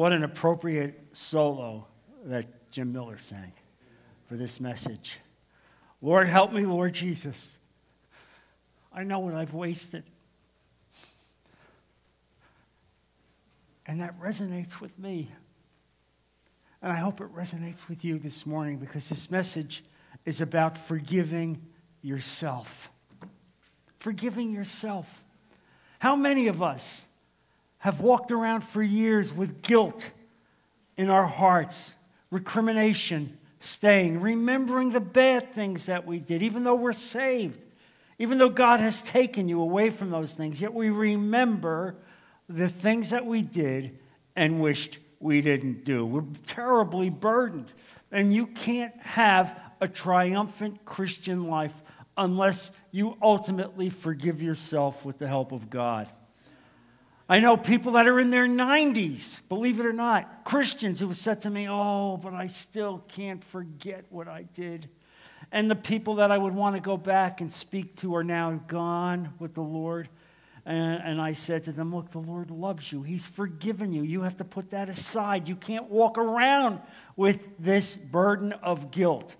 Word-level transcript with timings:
what 0.00 0.14
an 0.14 0.24
appropriate 0.24 0.98
solo 1.12 1.86
that 2.24 2.70
Jim 2.70 2.90
Miller 2.90 3.18
sang 3.18 3.52
for 4.26 4.34
this 4.34 4.58
message. 4.58 5.18
Lord, 6.00 6.26
help 6.26 6.54
me, 6.54 6.64
Lord 6.64 6.94
Jesus. 6.94 7.58
I 8.94 9.04
know 9.04 9.18
what 9.18 9.34
I've 9.34 9.52
wasted. 9.52 10.04
And 13.84 14.00
that 14.00 14.18
resonates 14.18 14.80
with 14.80 14.98
me. 14.98 15.32
And 16.80 16.90
I 16.90 16.96
hope 16.96 17.20
it 17.20 17.28
resonates 17.34 17.86
with 17.86 18.02
you 18.02 18.18
this 18.18 18.46
morning 18.46 18.78
because 18.78 19.10
this 19.10 19.30
message 19.30 19.84
is 20.24 20.40
about 20.40 20.78
forgiving 20.78 21.60
yourself. 22.00 22.90
Forgiving 23.98 24.50
yourself. 24.50 25.24
How 25.98 26.16
many 26.16 26.48
of 26.48 26.62
us 26.62 27.04
have 27.80 28.00
walked 28.00 28.30
around 28.30 28.62
for 28.62 28.82
years 28.82 29.32
with 29.32 29.62
guilt 29.62 30.12
in 30.96 31.10
our 31.10 31.26
hearts, 31.26 31.94
recrimination, 32.30 33.38
staying, 33.58 34.20
remembering 34.20 34.90
the 34.92 35.00
bad 35.00 35.52
things 35.52 35.86
that 35.86 36.06
we 36.06 36.18
did, 36.18 36.42
even 36.42 36.64
though 36.64 36.74
we're 36.74 36.92
saved, 36.92 37.64
even 38.18 38.38
though 38.38 38.50
God 38.50 38.80
has 38.80 39.02
taken 39.02 39.48
you 39.48 39.60
away 39.60 39.90
from 39.90 40.10
those 40.10 40.34
things, 40.34 40.60
yet 40.60 40.74
we 40.74 40.90
remember 40.90 41.96
the 42.48 42.68
things 42.68 43.10
that 43.10 43.24
we 43.24 43.42
did 43.42 43.98
and 44.36 44.60
wished 44.60 44.98
we 45.18 45.40
didn't 45.40 45.84
do. 45.84 46.04
We're 46.04 46.24
terribly 46.46 47.10
burdened. 47.10 47.72
And 48.10 48.34
you 48.34 48.46
can't 48.46 48.94
have 49.00 49.58
a 49.80 49.88
triumphant 49.88 50.84
Christian 50.84 51.44
life 51.44 51.74
unless 52.16 52.70
you 52.90 53.16
ultimately 53.22 53.88
forgive 53.88 54.42
yourself 54.42 55.04
with 55.04 55.18
the 55.18 55.28
help 55.28 55.52
of 55.52 55.70
God. 55.70 56.08
I 57.30 57.38
know 57.38 57.56
people 57.56 57.92
that 57.92 58.08
are 58.08 58.18
in 58.18 58.30
their 58.30 58.48
90s, 58.48 59.38
believe 59.48 59.78
it 59.78 59.86
or 59.86 59.92
not, 59.92 60.42
Christians 60.42 60.98
who 60.98 61.06
have 61.06 61.16
said 61.16 61.42
to 61.42 61.50
me, 61.50 61.68
Oh, 61.68 62.16
but 62.16 62.34
I 62.34 62.48
still 62.48 63.04
can't 63.06 63.44
forget 63.44 64.04
what 64.10 64.26
I 64.26 64.48
did. 64.52 64.88
And 65.52 65.70
the 65.70 65.76
people 65.76 66.16
that 66.16 66.32
I 66.32 66.38
would 66.38 66.56
want 66.56 66.74
to 66.74 66.82
go 66.82 66.96
back 66.96 67.40
and 67.40 67.52
speak 67.52 67.94
to 67.98 68.16
are 68.16 68.24
now 68.24 68.60
gone 68.66 69.34
with 69.38 69.54
the 69.54 69.62
Lord. 69.62 70.08
And, 70.66 71.00
and, 71.04 71.22
I 71.22 71.32
said 71.34 71.62
to 71.64 71.72
them, 71.72 71.94
Look, 71.94 72.10
the 72.10 72.18
Lord 72.18 72.50
loves 72.50 72.90
you. 72.90 73.04
He's 73.04 73.28
forgiven 73.28 73.92
you. 73.92 74.02
You 74.02 74.22
have 74.22 74.36
to 74.38 74.44
put 74.44 74.70
that 74.70 74.88
aside. 74.88 75.48
You 75.48 75.54
can't 75.54 75.88
walk 75.88 76.18
around 76.18 76.80
with 77.14 77.46
this 77.60 77.96
burden 77.96 78.54
of 78.54 78.90
guilt. 78.90 79.36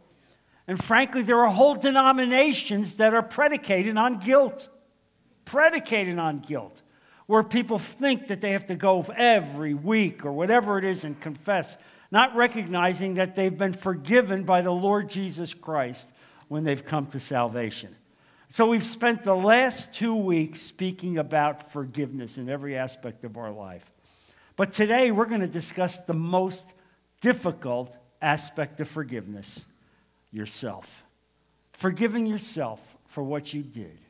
And 0.68 0.83
frankly, 0.83 1.22
there 1.22 1.41
are 1.41 1.50
whole 1.50 1.74
denominations 1.74 2.96
that 2.96 3.14
are 3.14 3.22
predicated 3.22 3.96
on 3.96 4.18
guilt. 4.18 4.68
Predicated 5.44 6.20
on 6.20 6.38
guilt 6.38 6.83
where 7.31 7.45
people 7.45 7.78
think 7.78 8.27
that 8.27 8.41
they 8.41 8.50
have 8.50 8.67
to 8.67 8.75
go 8.75 9.06
every 9.17 9.73
week 9.73 10.25
or 10.25 10.33
whatever 10.33 10.78
it 10.78 10.84
is 10.84 11.05
and 11.05 11.20
confess, 11.20 11.77
not 12.11 12.34
recognizing 12.34 13.14
that 13.14 13.36
they've 13.36 13.56
been 13.56 13.73
forgiven 13.73 14.42
by 14.42 14.61
the 14.62 14.73
Lord 14.73 15.09
Jesus 15.09 15.55
Christ 15.55 16.11
when 16.48 16.64
they've 16.64 16.84
come 16.84 17.06
to 17.06 17.20
salvation. 17.20 17.95
So 18.48 18.69
we've 18.69 18.84
spent 18.84 19.23
the 19.23 19.36
last 19.36 19.95
two 19.95 20.12
weeks 20.12 20.61
speaking 20.61 21.19
about 21.19 21.70
forgiveness 21.70 22.36
in 22.36 22.48
every 22.48 22.77
aspect 22.77 23.23
of 23.23 23.36
our 23.36 23.53
life. 23.53 23.92
But 24.56 24.73
today 24.73 25.12
we're 25.12 25.27
going 25.27 25.41
to 25.41 25.47
discuss 25.47 26.01
the 26.01 26.12
most 26.12 26.75
difficult 27.20 27.97
aspect 28.20 28.81
of 28.81 28.89
forgiveness 28.89 29.67
yourself. 30.33 31.05
Forgiving 31.75 32.27
yourself 32.27 32.97
for 33.06 33.23
what 33.23 33.55
you 33.55 33.62
did 33.62 34.01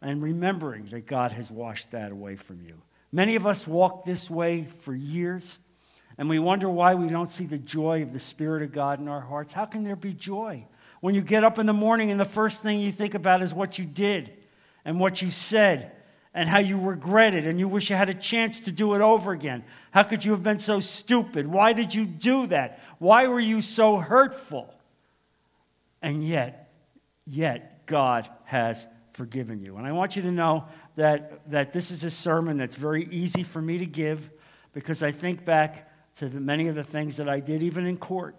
and 0.00 0.22
remembering 0.22 0.86
that 0.86 1.06
God 1.06 1.32
has 1.32 1.50
washed 1.50 1.90
that 1.90 2.12
away 2.12 2.36
from 2.36 2.62
you. 2.62 2.82
Many 3.12 3.36
of 3.36 3.46
us 3.46 3.66
walk 3.66 4.04
this 4.04 4.30
way 4.30 4.64
for 4.64 4.94
years, 4.94 5.58
and 6.18 6.28
we 6.28 6.38
wonder 6.38 6.68
why 6.68 6.94
we 6.94 7.08
don't 7.08 7.30
see 7.30 7.46
the 7.46 7.58
joy 7.58 8.02
of 8.02 8.12
the 8.12 8.20
Spirit 8.20 8.62
of 8.62 8.72
God 8.72 9.00
in 9.00 9.08
our 9.08 9.20
hearts. 9.20 9.52
How 9.52 9.64
can 9.64 9.84
there 9.84 9.96
be 9.96 10.12
joy? 10.12 10.66
When 11.00 11.14
you 11.14 11.22
get 11.22 11.44
up 11.44 11.58
in 11.58 11.66
the 11.66 11.72
morning 11.72 12.10
and 12.10 12.18
the 12.18 12.24
first 12.24 12.62
thing 12.62 12.80
you 12.80 12.92
think 12.92 13.14
about 13.14 13.42
is 13.42 13.54
what 13.54 13.78
you 13.78 13.84
did 13.84 14.32
and 14.84 14.98
what 14.98 15.22
you 15.22 15.30
said 15.30 15.92
and 16.34 16.48
how 16.48 16.58
you 16.58 16.78
regret 16.78 17.34
it 17.34 17.46
and 17.46 17.58
you 17.58 17.68
wish 17.68 17.90
you 17.90 17.96
had 17.96 18.08
a 18.10 18.14
chance 18.14 18.60
to 18.60 18.72
do 18.72 18.94
it 18.94 19.00
over 19.00 19.32
again. 19.32 19.64
How 19.90 20.02
could 20.02 20.24
you 20.24 20.32
have 20.32 20.42
been 20.42 20.58
so 20.58 20.80
stupid? 20.80 21.46
Why 21.46 21.72
did 21.72 21.94
you 21.94 22.04
do 22.06 22.46
that? 22.48 22.80
Why 22.98 23.26
were 23.26 23.40
you 23.40 23.62
so 23.62 23.96
hurtful? 23.96 24.74
And 26.02 26.26
yet, 26.26 26.72
yet, 27.26 27.86
God 27.86 28.28
has 28.44 28.86
forgiven 29.16 29.60
you. 29.60 29.76
And 29.76 29.86
I 29.86 29.92
want 29.92 30.14
you 30.14 30.22
to 30.22 30.30
know 30.30 30.66
that, 30.96 31.50
that 31.50 31.72
this 31.72 31.90
is 31.90 32.04
a 32.04 32.10
sermon 32.10 32.58
that's 32.58 32.76
very 32.76 33.06
easy 33.10 33.42
for 33.42 33.62
me 33.62 33.78
to 33.78 33.86
give 33.86 34.30
because 34.74 35.02
I 35.02 35.10
think 35.10 35.44
back 35.44 35.90
to 36.18 36.28
the, 36.28 36.38
many 36.38 36.68
of 36.68 36.74
the 36.74 36.84
things 36.84 37.16
that 37.16 37.28
I 37.28 37.40
did, 37.40 37.62
even 37.62 37.86
in 37.86 37.96
court, 37.96 38.36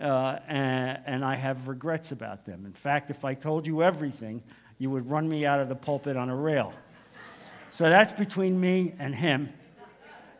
uh, 0.00 0.38
and, 0.48 0.98
and 1.06 1.24
I 1.24 1.36
have 1.36 1.68
regrets 1.68 2.12
about 2.12 2.46
them. 2.46 2.64
In 2.64 2.72
fact, 2.72 3.10
if 3.10 3.24
I 3.24 3.34
told 3.34 3.66
you 3.66 3.82
everything, 3.82 4.42
you 4.78 4.90
would 4.90 5.08
run 5.10 5.28
me 5.28 5.44
out 5.44 5.60
of 5.60 5.68
the 5.68 5.74
pulpit 5.74 6.16
on 6.16 6.30
a 6.30 6.36
rail. 6.36 6.72
So 7.70 7.84
that's 7.84 8.12
between 8.12 8.58
me 8.58 8.94
and 8.98 9.14
him, 9.14 9.52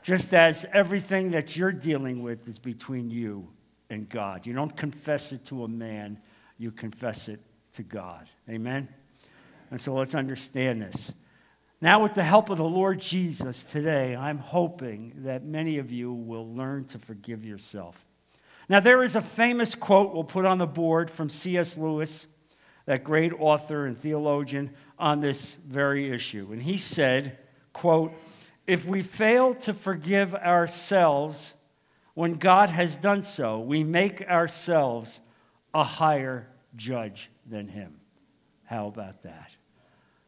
just 0.02 0.32
as 0.32 0.64
everything 0.72 1.32
that 1.32 1.54
you're 1.54 1.72
dealing 1.72 2.22
with 2.22 2.48
is 2.48 2.58
between 2.58 3.10
you 3.10 3.48
and 3.90 4.08
God. 4.08 4.46
You 4.46 4.54
don't 4.54 4.74
confess 4.74 5.32
it 5.32 5.44
to 5.46 5.64
a 5.64 5.68
man, 5.68 6.18
you 6.56 6.70
confess 6.70 7.28
it 7.28 7.40
to 7.74 7.82
God. 7.82 8.30
Amen? 8.48 8.88
And 9.70 9.80
so 9.80 9.94
let's 9.94 10.14
understand 10.14 10.82
this. 10.82 11.12
Now, 11.80 12.02
with 12.02 12.14
the 12.14 12.22
help 12.22 12.48
of 12.48 12.58
the 12.58 12.64
Lord 12.64 13.00
Jesus 13.00 13.64
today, 13.64 14.16
I'm 14.16 14.38
hoping 14.38 15.12
that 15.18 15.44
many 15.44 15.78
of 15.78 15.90
you 15.90 16.12
will 16.12 16.54
learn 16.54 16.84
to 16.86 16.98
forgive 16.98 17.44
yourself. 17.44 18.04
Now, 18.68 18.80
there 18.80 19.02
is 19.02 19.14
a 19.14 19.20
famous 19.20 19.74
quote 19.74 20.14
we'll 20.14 20.24
put 20.24 20.46
on 20.46 20.58
the 20.58 20.66
board 20.66 21.10
from 21.10 21.28
C.S. 21.28 21.76
Lewis, 21.76 22.26
that 22.86 23.04
great 23.04 23.32
author 23.34 23.84
and 23.84 23.96
theologian, 23.96 24.70
on 24.98 25.20
this 25.20 25.54
very 25.54 26.10
issue. 26.10 26.48
And 26.50 26.62
he 26.62 26.78
said, 26.78 27.38
quote, 27.72 28.12
if 28.66 28.86
we 28.86 29.02
fail 29.02 29.54
to 29.56 29.74
forgive 29.74 30.34
ourselves 30.34 31.52
when 32.14 32.34
God 32.34 32.70
has 32.70 32.96
done 32.96 33.22
so, 33.22 33.60
we 33.60 33.84
make 33.84 34.22
ourselves 34.22 35.20
a 35.74 35.84
higher 35.84 36.48
judge 36.74 37.30
than 37.46 37.68
him. 37.68 37.95
How 38.66 38.86
about 38.88 39.22
that? 39.22 39.50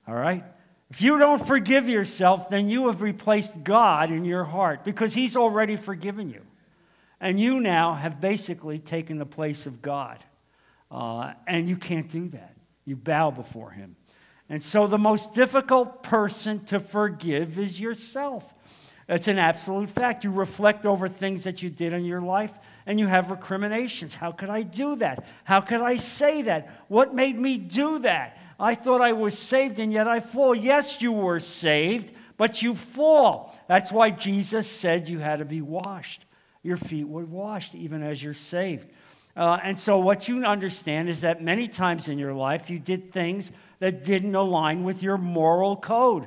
All 0.06 0.14
right? 0.14 0.44
If 0.90 1.02
you 1.02 1.18
don't 1.18 1.46
forgive 1.46 1.88
yourself, 1.88 2.48
then 2.48 2.68
you 2.68 2.86
have 2.86 3.02
replaced 3.02 3.62
God 3.62 4.10
in 4.10 4.24
your 4.24 4.44
heart 4.44 4.84
because 4.84 5.14
He's 5.14 5.36
already 5.36 5.76
forgiven 5.76 6.30
you. 6.30 6.42
And 7.20 7.38
you 7.38 7.60
now 7.60 7.94
have 7.94 8.20
basically 8.20 8.78
taken 8.78 9.18
the 9.18 9.26
place 9.26 9.66
of 9.66 9.82
God. 9.82 10.24
Uh, 10.90 11.34
and 11.46 11.68
you 11.68 11.76
can't 11.76 12.08
do 12.08 12.28
that. 12.28 12.56
You 12.86 12.96
bow 12.96 13.30
before 13.30 13.70
Him. 13.70 13.96
And 14.48 14.62
so 14.62 14.86
the 14.86 14.98
most 14.98 15.34
difficult 15.34 16.02
person 16.02 16.64
to 16.66 16.80
forgive 16.80 17.58
is 17.58 17.78
yourself. 17.78 18.54
It's 19.08 19.28
an 19.28 19.38
absolute 19.38 19.88
fact. 19.88 20.24
You 20.24 20.30
reflect 20.30 20.84
over 20.84 21.08
things 21.08 21.44
that 21.44 21.62
you 21.62 21.70
did 21.70 21.94
in 21.94 22.04
your 22.04 22.20
life 22.20 22.52
and 22.84 23.00
you 23.00 23.06
have 23.06 23.30
recriminations. 23.30 24.16
How 24.16 24.32
could 24.32 24.50
I 24.50 24.62
do 24.62 24.96
that? 24.96 25.24
How 25.44 25.62
could 25.62 25.80
I 25.80 25.96
say 25.96 26.42
that? 26.42 26.84
What 26.88 27.14
made 27.14 27.38
me 27.38 27.56
do 27.56 28.00
that? 28.00 28.38
I 28.60 28.74
thought 28.74 29.00
I 29.00 29.12
was 29.12 29.38
saved 29.38 29.78
and 29.78 29.92
yet 29.92 30.06
I 30.06 30.20
fall. 30.20 30.54
Yes, 30.54 31.00
you 31.00 31.12
were 31.12 31.40
saved, 31.40 32.12
but 32.36 32.60
you 32.60 32.74
fall. 32.74 33.58
That's 33.66 33.90
why 33.90 34.10
Jesus 34.10 34.70
said 34.70 35.08
you 35.08 35.20
had 35.20 35.38
to 35.38 35.46
be 35.46 35.62
washed. 35.62 36.26
Your 36.62 36.76
feet 36.76 37.08
were 37.08 37.24
washed 37.24 37.74
even 37.74 38.02
as 38.02 38.22
you're 38.22 38.34
saved. 38.34 38.88
Uh, 39.34 39.58
and 39.62 39.78
so, 39.78 39.98
what 39.98 40.26
you 40.26 40.44
understand 40.44 41.08
is 41.08 41.20
that 41.20 41.40
many 41.40 41.68
times 41.68 42.08
in 42.08 42.18
your 42.18 42.34
life 42.34 42.68
you 42.68 42.78
did 42.78 43.12
things 43.12 43.52
that 43.78 44.02
didn't 44.02 44.34
align 44.34 44.82
with 44.82 45.00
your 45.00 45.16
moral 45.16 45.76
code. 45.76 46.26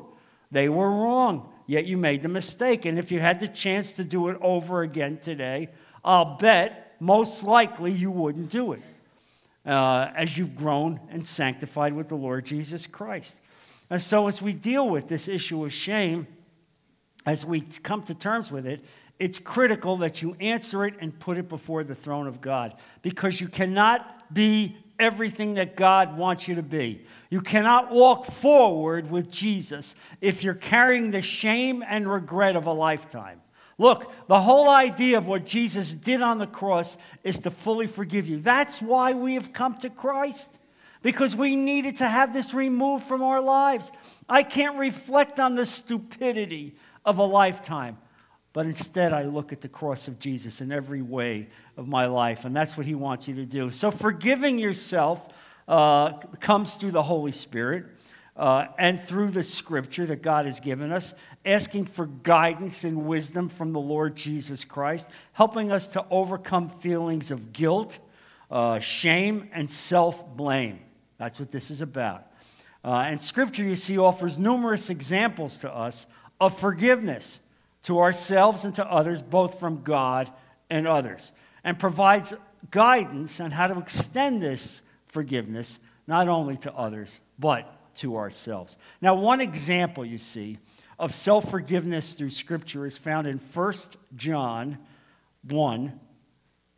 They 0.50 0.70
were 0.70 0.90
wrong, 0.90 1.51
yet 1.68 1.86
you 1.86 1.98
made 1.98 2.22
the 2.22 2.30
mistake. 2.30 2.86
And 2.86 2.98
if 3.00 3.12
you 3.12 3.20
had 3.20 3.40
the 3.40 3.48
chance 3.48 3.92
to 3.94 4.04
do 4.04 4.30
it 4.30 4.38
over 4.42 4.82
again 4.82 5.18
today, 5.18 5.70
I'll 6.04 6.38
bet 6.38 6.96
most 7.00 7.44
likely 7.44 7.92
you 7.92 8.12
wouldn't 8.12 8.50
do 8.50 8.74
it 8.74 8.82
uh, 9.66 10.12
as 10.16 10.38
you've 10.38 10.56
grown 10.56 11.00
and 11.10 11.26
sanctified 11.26 11.94
with 11.94 12.10
the 12.10 12.16
Lord 12.16 12.46
Jesus 12.46 12.88
Christ. 12.88 13.38
And 13.90 14.02
so, 14.02 14.28
as 14.28 14.42
we 14.42 14.54
deal 14.54 14.88
with 14.88 15.08
this 15.08 15.28
issue 15.28 15.66
of 15.66 15.74
shame, 15.74 16.28
as 17.26 17.46
we 17.46 17.62
come 17.62 18.04
to 18.04 18.16
terms 18.16 18.50
with 18.50 18.66
it, 18.66 18.84
it's 19.20 19.38
critical 19.38 19.98
that 19.98 20.22
you 20.22 20.36
answer 20.40 20.86
it 20.86 20.96
and 21.00 21.20
put 21.20 21.38
it 21.38 21.48
before 21.48 21.84
the 21.84 21.94
throne 21.94 22.26
of 22.26 22.42
God 22.42 22.74
because 23.04 23.40
you 23.40 23.48
cannot 23.48 24.34
be 24.34 24.78
everything 25.02 25.56
that 25.56 25.76
God 25.76 26.18
wants 26.18 26.48
you 26.48 26.56
to 26.56 26.64
be. 26.64 27.02
You 27.30 27.42
cannot 27.42 27.92
walk 27.92 28.26
forward 28.26 29.10
with 29.10 29.32
Jesus 29.32 29.96
if 30.22 30.44
you're 30.44 30.54
carrying 30.54 31.12
the 31.12 31.22
shame 31.22 31.84
and 31.88 32.12
regret 32.12 32.56
of 32.56 32.66
a 32.66 32.74
lifetime. 32.74 33.42
Look, 33.78 34.12
the 34.28 34.42
whole 34.42 34.70
idea 34.70 35.18
of 35.18 35.28
what 35.28 35.46
Jesus 35.46 35.96
did 35.96 36.22
on 36.22 36.38
the 36.38 36.46
cross 36.46 36.98
is 37.24 37.40
to 37.40 37.50
fully 37.50 37.88
forgive 37.88 38.28
you. 38.28 38.40
That's 38.40 38.82
why 38.82 39.14
we 39.14 39.34
have 39.34 39.54
come 39.54 39.76
to 39.80 39.90
Christ, 39.90 40.60
because 41.02 41.36
we 41.36 41.56
needed 41.56 41.96
to 41.98 42.08
have 42.08 42.32
this 42.32 42.54
removed 42.54 43.06
from 43.06 43.24
our 43.24 43.42
lives. 43.42 43.92
I 44.30 44.44
can't 44.44 44.78
reflect 44.78 45.40
on 45.40 45.56
the 45.56 45.66
stupidity 45.66 46.76
of 47.04 47.18
a 47.18 47.24
lifetime. 47.24 47.98
But 48.54 48.66
instead 48.66 49.14
I 49.14 49.24
look 49.24 49.54
at 49.54 49.62
the 49.62 49.70
cross 49.70 50.08
of 50.08 50.20
Jesus 50.20 50.62
in 50.62 50.72
every 50.72 51.02
way 51.02 51.48
of 51.78 51.88
my 51.88 52.06
life. 52.06 52.44
And 52.44 52.56
that's 52.56 52.76
what 52.76 52.86
he 52.86 52.96
wants 52.96 53.28
you 53.28 53.36
to 53.36 53.46
do. 53.46 53.72
So 53.72 53.92
forgiving 53.92 54.60
yourself 54.60 55.28
uh, 55.68 56.14
comes 56.40 56.76
through 56.76 56.92
the 56.92 57.04
Holy 57.04 57.32
Spirit. 57.32 57.86
Uh, 58.34 58.68
and 58.80 59.00
through 59.00 59.30
the 59.30 59.44
scripture 59.44 60.06
that 60.06 60.22
God 60.22 60.46
has 60.46 60.62
given 60.62 60.90
us, 60.90 61.14
asking 61.46 61.86
for 61.86 62.06
guidance 62.06 62.86
and 62.86 63.06
wisdom 63.06 63.50
from 63.50 63.74
the 63.74 63.80
Lord 63.80 64.16
Jesus 64.16 64.64
Christ, 64.64 65.10
helping 65.34 65.70
us 65.70 65.90
to 65.90 66.06
overcome 66.10 66.70
feelings 66.70 67.30
of 67.30 67.52
guilt, 67.52 68.00
uh, 68.50 68.80
shame, 68.80 69.50
and 69.52 69.70
self 69.70 70.26
blame. 70.36 70.80
That's 71.18 71.42
what 71.42 71.52
this 71.52 71.70
is 71.70 71.82
about. 71.82 72.26
Uh, 72.86 73.04
and 73.06 73.20
scripture, 73.20 73.66
you 73.66 73.76
see, 73.76 73.98
offers 73.98 74.40
numerous 74.40 74.90
examples 74.90 75.58
to 75.60 75.72
us 75.72 76.08
of 76.40 76.58
forgiveness 76.58 77.42
to 77.84 78.00
ourselves 78.00 78.66
and 78.66 78.76
to 78.76 78.86
others, 78.86 79.22
both 79.22 79.60
from 79.60 79.84
God 79.84 80.32
and 80.70 80.88
others, 80.88 81.32
and 81.64 81.80
provides 81.80 82.34
guidance 82.70 83.40
on 83.40 83.52
how 83.52 83.68
to 83.68 83.80
extend 83.80 84.42
this 84.42 84.82
forgiveness 85.08 85.80
not 86.08 86.28
only 86.28 86.58
to 86.58 86.74
others, 86.74 87.20
but 87.40 87.96
to 87.96 88.18
ourselves. 88.18 88.78
Now, 89.02 89.16
one 89.16 89.42
example 89.42 90.06
you 90.06 90.18
see 90.18 90.60
of 91.00 91.14
self 91.14 91.50
forgiveness 91.50 92.14
through 92.14 92.30
Scripture 92.30 92.86
is 92.86 92.98
found 92.98 93.28
in 93.28 93.38
1 93.38 93.74
John 94.16 94.78
1, 95.48 96.00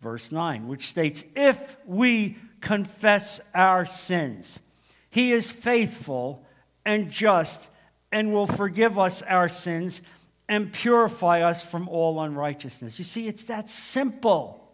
verse 0.02 0.32
9, 0.32 0.68
which 0.68 0.88
states, 0.88 1.24
If 1.36 1.78
we 1.86 2.38
confess 2.62 3.42
our 3.54 3.86
sins, 3.86 4.60
he 5.10 5.32
is 5.32 5.52
faithful 5.52 6.46
and 6.86 7.12
just 7.12 7.70
and 8.12 8.32
will 8.32 8.48
forgive 8.48 8.98
us 8.98 9.22
our 9.24 9.50
sins 9.50 10.02
and 10.54 10.72
purify 10.72 11.42
us 11.42 11.64
from 11.64 11.90
all 11.90 12.22
unrighteousness. 12.22 13.00
You 13.00 13.06
see, 13.06 13.28
it's 13.28 13.46
that 13.46 13.68
simple. 13.68 14.72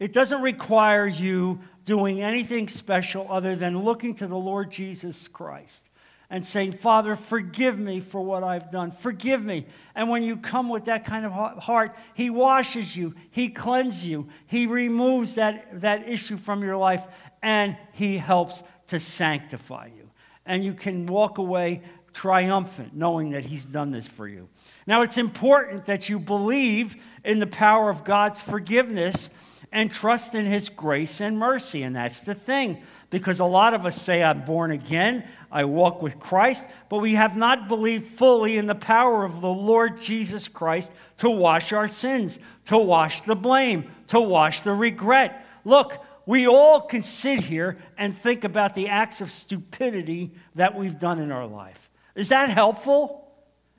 It 0.00 0.12
doesn't 0.12 0.42
require 0.42 1.06
you 1.06 1.60
doing 1.84 2.20
anything 2.20 2.66
special 2.66 3.30
other 3.30 3.54
than 3.54 3.84
looking 3.84 4.16
to 4.16 4.26
the 4.26 4.36
Lord 4.36 4.72
Jesus 4.72 5.28
Christ 5.28 5.86
and 6.28 6.44
saying, 6.44 6.72
Father, 6.72 7.14
forgive 7.14 7.78
me 7.78 8.00
for 8.00 8.22
what 8.22 8.42
I've 8.42 8.72
done. 8.72 8.90
Forgive 8.90 9.44
me. 9.44 9.66
And 9.94 10.08
when 10.08 10.24
you 10.24 10.36
come 10.36 10.68
with 10.68 10.86
that 10.86 11.04
kind 11.04 11.24
of 11.24 11.30
heart, 11.30 11.94
He 12.14 12.28
washes 12.28 12.96
you, 12.96 13.14
He 13.30 13.50
cleanses 13.50 14.04
you, 14.04 14.26
He 14.48 14.66
removes 14.66 15.36
that, 15.36 15.80
that 15.80 16.08
issue 16.08 16.36
from 16.36 16.64
your 16.64 16.76
life, 16.76 17.04
and 17.40 17.76
He 17.92 18.18
helps 18.18 18.64
to 18.88 18.98
sanctify 18.98 19.90
you. 19.96 20.10
And 20.44 20.64
you 20.64 20.74
can 20.74 21.06
walk 21.06 21.38
away 21.38 21.82
triumphant 22.14 22.94
knowing 22.94 23.30
that 23.30 23.44
He's 23.44 23.66
done 23.66 23.90
this 23.90 24.08
for 24.08 24.26
you. 24.26 24.48
Now, 24.86 25.02
it's 25.02 25.18
important 25.18 25.86
that 25.86 26.08
you 26.08 26.18
believe 26.18 26.96
in 27.24 27.40
the 27.40 27.46
power 27.46 27.90
of 27.90 28.04
God's 28.04 28.40
forgiveness 28.40 29.28
and 29.72 29.90
trust 29.90 30.34
in 30.34 30.46
His 30.46 30.68
grace 30.68 31.20
and 31.20 31.38
mercy. 31.38 31.82
And 31.82 31.94
that's 31.94 32.20
the 32.20 32.34
thing, 32.34 32.82
because 33.10 33.40
a 33.40 33.44
lot 33.44 33.74
of 33.74 33.84
us 33.84 34.00
say, 34.00 34.22
I'm 34.22 34.44
born 34.44 34.70
again, 34.70 35.24
I 35.50 35.64
walk 35.64 36.00
with 36.02 36.18
Christ, 36.18 36.66
but 36.88 36.98
we 36.98 37.14
have 37.14 37.36
not 37.36 37.68
believed 37.68 38.06
fully 38.06 38.56
in 38.56 38.66
the 38.66 38.74
power 38.74 39.24
of 39.24 39.40
the 39.40 39.48
Lord 39.48 40.00
Jesus 40.00 40.48
Christ 40.48 40.92
to 41.18 41.28
wash 41.28 41.72
our 41.72 41.88
sins, 41.88 42.38
to 42.66 42.78
wash 42.78 43.20
the 43.22 43.36
blame, 43.36 43.90
to 44.08 44.20
wash 44.20 44.62
the 44.62 44.72
regret. 44.72 45.46
Look, 45.64 46.04
we 46.26 46.46
all 46.46 46.80
can 46.80 47.02
sit 47.02 47.40
here 47.40 47.78
and 47.98 48.16
think 48.16 48.44
about 48.44 48.74
the 48.74 48.88
acts 48.88 49.20
of 49.20 49.30
stupidity 49.30 50.32
that 50.54 50.74
we've 50.74 50.98
done 50.98 51.18
in 51.18 51.30
our 51.30 51.46
life. 51.46 51.83
Is 52.14 52.28
that 52.28 52.50
helpful? 52.50 53.28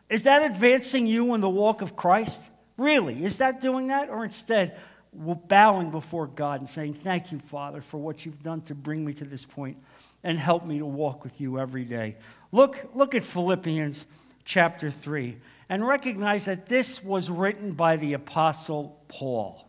Is 0.09 0.23
that 0.23 0.43
advancing 0.43 1.07
you 1.07 1.33
in 1.33 1.41
the 1.41 1.49
walk 1.49 1.81
of 1.81 1.95
Christ? 1.95 2.51
Really? 2.77 3.23
Is 3.23 3.37
that 3.37 3.61
doing 3.61 3.87
that? 3.87 4.09
Or 4.09 4.23
instead, 4.23 4.77
bowing 5.13 5.91
before 5.91 6.27
God 6.27 6.59
and 6.59 6.69
saying, 6.69 6.95
Thank 6.95 7.31
you, 7.31 7.39
Father, 7.39 7.81
for 7.81 7.97
what 7.97 8.25
you've 8.25 8.43
done 8.43 8.61
to 8.63 8.75
bring 8.75 9.05
me 9.05 9.13
to 9.13 9.25
this 9.25 9.45
point 9.45 9.77
and 10.23 10.37
help 10.37 10.65
me 10.65 10.79
to 10.79 10.85
walk 10.85 11.23
with 11.23 11.39
you 11.39 11.59
every 11.59 11.85
day? 11.85 12.17
Look, 12.51 12.89
look 12.93 13.15
at 13.15 13.23
Philippians 13.23 14.05
chapter 14.43 14.91
3 14.91 15.37
and 15.69 15.87
recognize 15.87 16.45
that 16.45 16.67
this 16.67 17.03
was 17.03 17.29
written 17.29 17.71
by 17.71 17.97
the 17.97 18.13
Apostle 18.13 19.01
Paul. 19.07 19.65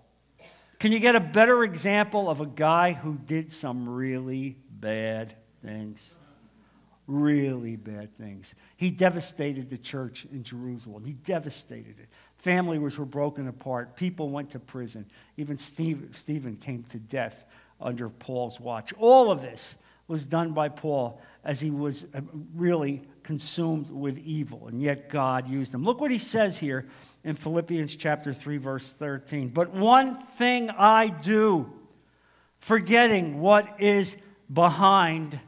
Can 0.79 0.93
you 0.93 0.99
get 0.99 1.17
a 1.17 1.21
better 1.21 1.65
example 1.65 2.29
of 2.29 2.41
a 2.41 2.47
guy 2.47 2.93
who 2.93 3.15
did 3.15 3.51
some 3.51 3.89
really 3.89 4.59
bad 4.71 5.35
things? 5.63 6.13
Really 7.07 7.77
bad 7.77 8.17
things. 8.17 8.55
He 8.77 8.91
devastated 8.91 9.71
the 9.71 9.79
church 9.79 10.27
in 10.33 10.43
Jerusalem. 10.43 11.05
He 11.05 11.13
devastated 11.13 12.01
it. 12.01 12.09
Families 12.37 12.99
were 12.99 13.05
broken 13.05 13.47
apart. 13.47 13.97
People 13.97 14.31
went 14.31 14.51
to 14.51 14.59
prison. 14.59 15.07
Even 15.37 15.57
Steve, 15.57 16.09
Stephen 16.13 16.57
came 16.57 16.83
to 16.85 16.99
death 16.99 17.45
under 17.81 18.09
Paul's 18.09 18.59
watch. 18.59 18.93
All 18.99 19.31
of 19.31 19.41
this 19.41 19.77
was 20.09 20.27
done 20.27 20.53
by 20.53 20.69
Paul 20.69 21.21
as 21.45 21.61
he 21.61 21.71
was 21.71 22.07
uh, 22.15 22.21
really 22.55 23.03
consumed 23.23 23.91
with 23.91 24.19
evil, 24.19 24.69
and 24.69 24.81
yet 24.81 25.09
God 25.09 25.49
used 25.49 25.75
him. 25.75 25.85
Look 25.85 26.01
what 26.01 26.11
he 26.11 26.19
says 26.19 26.59
here 26.59 26.87
in 27.25 27.35
Philippians 27.35 27.97
chapter 27.97 28.33
3 28.33 28.57
verse 28.59 28.93
13. 28.93 29.49
But 29.49 29.73
one 29.73 30.17
thing 30.17 30.71
I 30.71 31.09
do, 31.09 31.73
forgetting 32.61 33.41
what 33.41 33.81
is 33.81 34.17
behind 34.53 35.41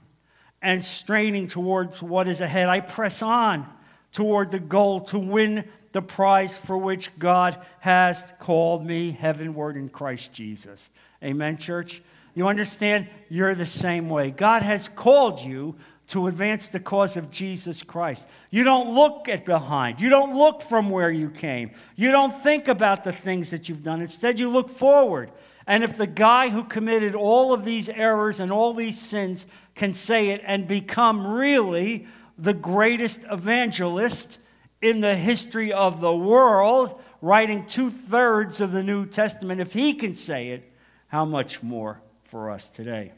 and 0.61 0.83
straining 0.83 1.49
towards 1.49 2.03
what 2.03 2.29
is 2.29 2.41
ahead, 2.41 2.69
I 2.69 2.81
press 2.81 3.23
on 3.23 3.69
toward 4.13 4.51
the 4.51 4.59
goal 4.59 5.01
to 5.03 5.19
win 5.19 5.65
the 5.93 6.03
prize 6.03 6.57
for 6.57 6.77
which 6.77 7.17
God 7.19 7.59
has 7.81 8.33
called 8.41 8.85
me 8.85 9.13
heavenward 9.13 9.77
in 9.77 9.89
Christ 9.89 10.33
Jesus. 10.33 10.91
Amen, 11.23 11.57
church? 11.57 12.03
You 12.35 12.47
understand? 12.49 13.09
You're 13.29 13.55
the 13.55 13.67
same 13.67 14.09
way. 14.09 14.31
God 14.31 14.63
has 14.63 14.89
called 14.89 15.41
you 15.41 15.77
to 16.09 16.27
advance 16.27 16.69
the 16.69 16.81
cause 16.81 17.17
of 17.17 17.31
Jesus 17.31 17.83
Christ. 17.83 18.27
You 18.51 18.65
don't 18.65 18.95
look 18.95 19.29
at 19.29 19.45
behind. 19.45 20.01
You 20.01 20.09
don't 20.09 20.37
look 20.37 20.63
from 20.63 20.89
where 20.89 21.11
you 21.11 21.31
came. 21.31 21.73
You 21.97 22.13
don't 22.13 22.35
think 22.43 22.67
about 22.67 23.05
the 23.05 23.13
things 23.13 23.51
that 23.51 23.69
you've 23.69 23.83
done. 23.83 24.01
Instead, 24.01 24.41
you 24.41 24.49
look 24.49 24.71
forward. 24.71 25.31
And 25.67 25.85
if 25.85 25.99
the 25.99 26.07
guy 26.07 26.49
who 26.49 26.65
committed 26.65 27.15
all 27.15 27.53
of 27.53 27.67
these 27.67 27.91
errors 27.91 28.41
and 28.41 28.51
all 28.51 28.73
these 28.73 28.99
sins 28.99 29.47
can 29.79 29.95
say 29.95 30.31
it 30.31 30.43
and 30.45 30.69
become 30.69 31.27
really 31.27 32.07
the 32.37 32.53
greatest 32.53 33.25
evangelist 33.31 34.39
in 34.83 35.01
the 35.01 35.17
history 35.17 35.73
of 35.73 36.01
the 36.01 36.15
world, 36.15 37.01
writing 37.23 37.65
two 37.65 37.91
thirds 37.91 38.61
of 38.61 38.73
the 38.73 38.83
New 38.83 39.07
Testament, 39.07 39.61
if 39.61 39.73
he 39.73 39.95
can 39.95 40.15
say 40.15 40.51
it, 40.51 40.71
how 41.09 41.25
much 41.25 41.63
more 41.63 42.01
for 42.23 42.51
us 42.51 42.69
today? 42.69 43.13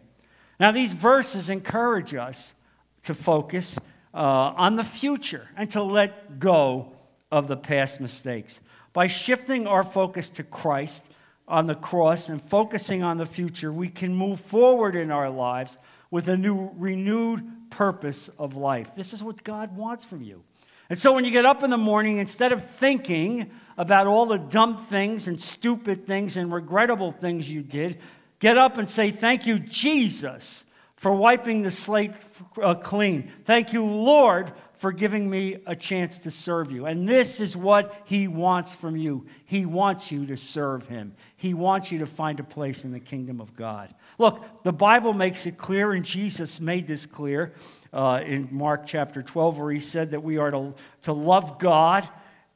Now, 0.58 0.70
these 0.70 0.92
verses 0.92 1.50
encourage 1.50 2.14
us 2.14 2.54
to 3.02 3.14
focus 3.14 3.78
uh, 4.14 4.18
on 4.18 4.76
the 4.76 4.84
future 4.84 5.48
and 5.56 5.70
to 5.70 5.82
let 5.82 6.38
go 6.38 6.92
of 7.30 7.48
the 7.48 7.56
past 7.56 8.00
mistakes. 8.00 8.60
By 8.92 9.06
shifting 9.06 9.66
our 9.66 9.84
focus 9.84 10.30
to 10.30 10.42
Christ 10.42 11.06
on 11.48 11.66
the 11.66 11.74
cross 11.74 12.28
and 12.28 12.40
focusing 12.40 13.02
on 13.02 13.16
the 13.16 13.26
future, 13.26 13.72
we 13.72 13.88
can 13.88 14.14
move 14.14 14.40
forward 14.40 14.96
in 14.96 15.10
our 15.10 15.30
lives 15.30 15.78
with 16.10 16.28
a 16.28 16.36
new, 16.36 16.70
renewed 16.76 17.70
purpose 17.70 18.28
of 18.38 18.56
life. 18.56 18.94
This 18.94 19.12
is 19.12 19.22
what 19.22 19.44
God 19.44 19.76
wants 19.76 20.04
from 20.04 20.22
you. 20.22 20.42
And 20.88 20.98
so 20.98 21.12
when 21.12 21.24
you 21.24 21.30
get 21.30 21.46
up 21.46 21.62
in 21.62 21.70
the 21.70 21.78
morning, 21.78 22.18
instead 22.18 22.50
of 22.50 22.68
thinking 22.68 23.50
about 23.78 24.08
all 24.08 24.26
the 24.26 24.38
dumb 24.38 24.76
things 24.76 25.28
and 25.28 25.40
stupid 25.40 26.04
things 26.04 26.36
and 26.36 26.52
regrettable 26.52 27.12
things 27.12 27.50
you 27.50 27.62
did, 27.62 27.98
get 28.40 28.58
up 28.58 28.76
and 28.76 28.90
say, 28.90 29.12
Thank 29.12 29.46
you, 29.46 29.60
Jesus, 29.60 30.64
for 30.96 31.14
wiping 31.14 31.62
the 31.62 31.70
slate 31.70 32.14
uh, 32.60 32.74
clean. 32.74 33.30
Thank 33.44 33.72
you, 33.72 33.84
Lord, 33.84 34.52
for 34.74 34.90
giving 34.90 35.30
me 35.30 35.58
a 35.64 35.76
chance 35.76 36.18
to 36.18 36.30
serve 36.30 36.72
you. 36.72 36.86
And 36.86 37.08
this 37.08 37.40
is 37.40 37.56
what 37.56 37.94
He 38.04 38.26
wants 38.26 38.74
from 38.74 38.96
you. 38.96 39.26
He 39.44 39.64
wants 39.64 40.10
you 40.10 40.26
to 40.26 40.36
serve 40.36 40.88
Him, 40.88 41.14
He 41.36 41.54
wants 41.54 41.92
you 41.92 42.00
to 42.00 42.06
find 42.06 42.40
a 42.40 42.44
place 42.44 42.84
in 42.84 42.90
the 42.90 42.98
kingdom 42.98 43.40
of 43.40 43.54
God. 43.54 43.94
Look, 44.20 44.64
the 44.64 44.72
Bible 44.72 45.14
makes 45.14 45.46
it 45.46 45.56
clear, 45.56 45.92
and 45.92 46.04
Jesus 46.04 46.60
made 46.60 46.86
this 46.86 47.06
clear 47.06 47.54
uh, 47.90 48.20
in 48.22 48.48
Mark 48.50 48.84
chapter 48.84 49.22
12, 49.22 49.58
where 49.58 49.72
He 49.72 49.80
said 49.80 50.10
that 50.10 50.22
we 50.22 50.36
are 50.36 50.50
to, 50.50 50.74
to 51.04 51.14
love 51.14 51.58
God 51.58 52.06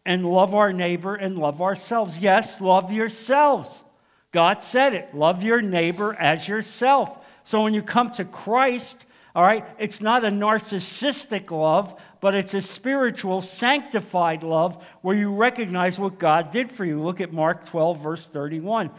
and 0.04 0.26
love 0.26 0.54
our 0.54 0.74
neighbor 0.74 1.14
and 1.14 1.38
love 1.38 1.62
ourselves. 1.62 2.18
Yes, 2.18 2.60
love 2.60 2.92
yourselves. 2.92 3.82
God 4.30 4.62
said 4.62 4.92
it 4.92 5.14
love 5.14 5.42
your 5.42 5.62
neighbor 5.62 6.14
as 6.16 6.48
yourself. 6.48 7.26
So 7.44 7.62
when 7.62 7.72
you 7.72 7.80
come 7.80 8.12
to 8.12 8.26
Christ, 8.26 9.06
all 9.34 9.42
right, 9.42 9.64
it's 9.78 10.02
not 10.02 10.22
a 10.22 10.28
narcissistic 10.28 11.50
love, 11.50 11.98
but 12.20 12.34
it's 12.34 12.52
a 12.52 12.60
spiritual, 12.60 13.40
sanctified 13.40 14.42
love 14.42 14.84
where 15.00 15.16
you 15.16 15.34
recognize 15.34 15.98
what 15.98 16.18
God 16.18 16.50
did 16.50 16.70
for 16.70 16.84
you. 16.84 17.00
Look 17.02 17.22
at 17.22 17.32
Mark 17.32 17.64
12, 17.64 18.02
verse 18.02 18.26
31, 18.26 18.90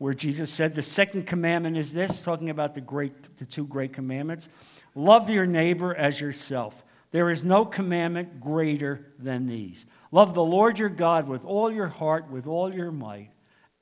where 0.00 0.14
Jesus 0.14 0.50
said, 0.50 0.74
The 0.74 0.82
second 0.82 1.26
commandment 1.26 1.76
is 1.76 1.92
this, 1.92 2.22
talking 2.22 2.48
about 2.48 2.74
the, 2.74 2.80
great, 2.80 3.36
the 3.36 3.44
two 3.44 3.66
great 3.66 3.92
commandments 3.92 4.48
love 4.94 5.28
your 5.28 5.44
neighbor 5.44 5.94
as 5.94 6.22
yourself. 6.22 6.82
There 7.10 7.28
is 7.28 7.44
no 7.44 7.66
commandment 7.66 8.40
greater 8.40 9.12
than 9.18 9.46
these. 9.46 9.84
Love 10.10 10.32
the 10.32 10.42
Lord 10.42 10.78
your 10.78 10.88
God 10.88 11.28
with 11.28 11.44
all 11.44 11.70
your 11.70 11.88
heart, 11.88 12.30
with 12.30 12.46
all 12.46 12.74
your 12.74 12.90
might, 12.90 13.32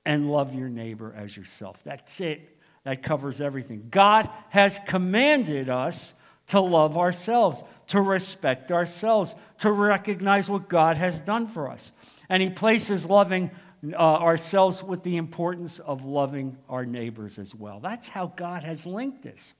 and 0.04 0.28
love 0.28 0.52
your 0.54 0.68
neighbor 0.68 1.14
as 1.16 1.36
yourself. 1.36 1.80
That's 1.84 2.20
it. 2.20 2.58
That 2.82 3.04
covers 3.04 3.40
everything. 3.40 3.86
God 3.88 4.28
has 4.48 4.80
commanded 4.86 5.68
us 5.68 6.14
to 6.48 6.58
love 6.58 6.96
ourselves, 6.96 7.62
to 7.88 8.00
respect 8.00 8.72
ourselves, 8.72 9.36
to 9.58 9.70
recognize 9.70 10.50
what 10.50 10.68
God 10.68 10.96
has 10.96 11.20
done 11.20 11.46
for 11.46 11.70
us. 11.70 11.92
And 12.28 12.42
He 12.42 12.50
places 12.50 13.06
loving 13.06 13.52
uh, 13.92 13.96
ourselves 13.96 14.82
with 14.82 15.02
the 15.02 15.16
importance 15.16 15.78
of 15.78 16.04
loving 16.04 16.58
our 16.68 16.84
neighbors 16.84 17.38
as 17.38 17.54
well. 17.54 17.80
That's 17.80 18.08
how 18.08 18.32
God 18.36 18.62
has 18.62 18.86
linked 18.86 19.22
this. 19.22 19.54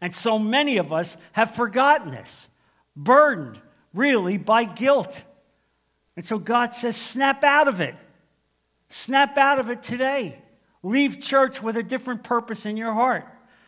And 0.00 0.14
so 0.14 0.38
many 0.38 0.76
of 0.76 0.92
us 0.92 1.16
have 1.32 1.54
forgotten 1.54 2.10
this, 2.10 2.48
burdened 2.94 3.60
really 3.92 4.36
by 4.36 4.64
guilt. 4.64 5.22
And 6.16 6.24
so 6.24 6.38
God 6.38 6.74
says, 6.74 6.96
snap 6.96 7.42
out 7.42 7.68
of 7.68 7.80
it. 7.80 7.94
Snap 8.88 9.36
out 9.38 9.58
of 9.58 9.70
it 9.70 9.82
today. 9.82 10.40
Leave 10.82 11.20
church 11.20 11.62
with 11.62 11.76
a 11.76 11.82
different 11.82 12.22
purpose 12.22 12.66
in 12.66 12.76
your 12.76 12.92
heart. 12.92 13.26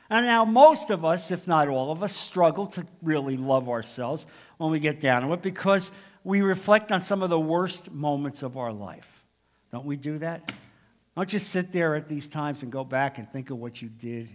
And 0.08 0.26
now, 0.26 0.44
most 0.44 0.90
of 0.90 1.04
us, 1.04 1.32
if 1.32 1.48
not 1.48 1.68
all 1.68 1.90
of 1.90 2.02
us, 2.02 2.14
struggle 2.14 2.66
to 2.68 2.86
really 3.02 3.36
love 3.36 3.68
ourselves 3.68 4.26
when 4.56 4.70
we 4.70 4.78
get 4.78 5.00
down 5.00 5.22
to 5.22 5.32
it 5.32 5.42
because 5.42 5.90
we 6.22 6.42
reflect 6.42 6.92
on 6.92 7.00
some 7.00 7.22
of 7.22 7.30
the 7.30 7.40
worst 7.40 7.90
moments 7.90 8.42
of 8.42 8.56
our 8.56 8.72
life. 8.72 9.15
Don't 9.76 9.84
we 9.84 9.98
do 9.98 10.16
that? 10.20 10.52
Don't 11.14 11.28
just 11.28 11.50
sit 11.50 11.70
there 11.70 11.96
at 11.96 12.08
these 12.08 12.30
times 12.30 12.62
and 12.62 12.72
go 12.72 12.82
back 12.82 13.18
and 13.18 13.30
think 13.30 13.50
of 13.50 13.58
what 13.58 13.82
you 13.82 13.90
did. 13.90 14.30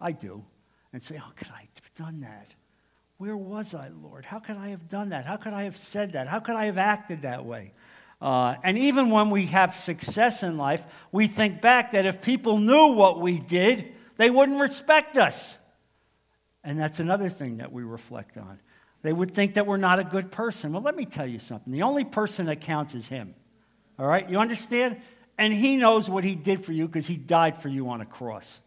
I 0.00 0.12
do. 0.12 0.46
And 0.94 1.02
say, 1.02 1.16
How 1.16 1.28
could 1.36 1.48
I 1.48 1.68
have 1.74 1.94
done 1.94 2.20
that? 2.20 2.54
Where 3.18 3.36
was 3.36 3.74
I, 3.74 3.88
Lord? 3.88 4.24
How 4.24 4.38
could 4.38 4.56
I 4.56 4.68
have 4.68 4.88
done 4.88 5.10
that? 5.10 5.26
How 5.26 5.36
could 5.36 5.52
I 5.52 5.64
have 5.64 5.76
said 5.76 6.14
that? 6.14 6.26
How 6.26 6.40
could 6.40 6.56
I 6.56 6.64
have 6.64 6.78
acted 6.78 7.20
that 7.20 7.44
way? 7.44 7.74
Uh, 8.18 8.54
and 8.64 8.78
even 8.78 9.10
when 9.10 9.28
we 9.28 9.44
have 9.44 9.74
success 9.74 10.42
in 10.42 10.56
life, 10.56 10.86
we 11.12 11.26
think 11.26 11.60
back 11.60 11.92
that 11.92 12.06
if 12.06 12.22
people 12.22 12.56
knew 12.56 12.86
what 12.86 13.20
we 13.20 13.38
did, 13.38 13.92
they 14.16 14.30
wouldn't 14.30 14.58
respect 14.58 15.18
us. 15.18 15.58
And 16.64 16.80
that's 16.80 16.98
another 16.98 17.28
thing 17.28 17.58
that 17.58 17.72
we 17.72 17.82
reflect 17.82 18.38
on. 18.38 18.58
They 19.02 19.12
would 19.12 19.34
think 19.34 19.52
that 19.52 19.66
we're 19.66 19.76
not 19.76 19.98
a 19.98 20.04
good 20.04 20.32
person. 20.32 20.72
Well, 20.72 20.80
let 20.80 20.96
me 20.96 21.04
tell 21.04 21.26
you 21.26 21.38
something. 21.38 21.74
The 21.74 21.82
only 21.82 22.06
person 22.06 22.46
that 22.46 22.62
counts 22.62 22.94
is 22.94 23.08
Him. 23.08 23.34
All 23.98 24.06
right? 24.06 24.28
You 24.28 24.38
understand? 24.38 25.00
And 25.36 25.52
He 25.52 25.76
knows 25.76 26.08
what 26.08 26.24
He 26.24 26.34
did 26.34 26.64
for 26.64 26.72
you 26.72 26.86
because 26.86 27.06
He 27.06 27.16
died 27.16 27.60
for 27.60 27.68
you 27.68 27.88
on 27.88 28.00
a 28.00 28.06
cross. 28.06 28.60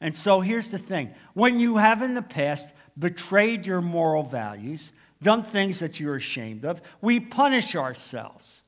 And 0.00 0.14
so 0.14 0.40
here's 0.40 0.70
the 0.70 0.78
thing 0.78 1.14
when 1.34 1.58
you 1.58 1.76
have 1.76 2.02
in 2.02 2.14
the 2.14 2.22
past 2.22 2.72
betrayed 2.98 3.66
your 3.66 3.80
moral 3.80 4.22
values, 4.22 4.92
done 5.22 5.42
things 5.42 5.78
that 5.80 6.00
you're 6.00 6.16
ashamed 6.16 6.64
of, 6.64 6.80
we 7.00 7.20
punish 7.20 7.76
ourselves. 7.76 8.62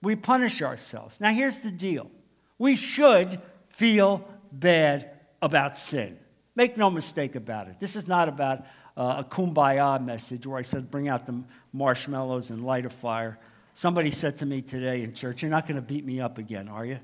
We 0.00 0.16
punish 0.16 0.62
ourselves. 0.62 1.20
Now, 1.20 1.32
here's 1.32 1.58
the 1.58 1.70
deal 1.70 2.10
we 2.58 2.74
should 2.74 3.40
feel 3.68 4.28
bad 4.52 5.10
about 5.42 5.76
sin. 5.76 6.18
Make 6.54 6.76
no 6.76 6.90
mistake 6.90 7.36
about 7.36 7.68
it. 7.68 7.78
This 7.78 7.94
is 7.94 8.08
not 8.08 8.28
about 8.28 8.64
uh, 8.96 9.22
a 9.22 9.24
kumbaya 9.24 10.04
message 10.04 10.46
where 10.46 10.58
I 10.58 10.62
said, 10.62 10.90
bring 10.90 11.08
out 11.08 11.26
the 11.26 11.44
marshmallows 11.72 12.50
and 12.50 12.64
light 12.64 12.84
a 12.84 12.90
fire. 12.90 13.38
Somebody 13.78 14.10
said 14.10 14.38
to 14.38 14.44
me 14.44 14.60
today 14.60 15.04
in 15.04 15.14
church, 15.14 15.40
You're 15.40 15.52
not 15.52 15.68
going 15.68 15.76
to 15.76 15.86
beat 15.86 16.04
me 16.04 16.20
up 16.20 16.36
again, 16.36 16.66
are 16.66 16.84
you? 16.84 16.98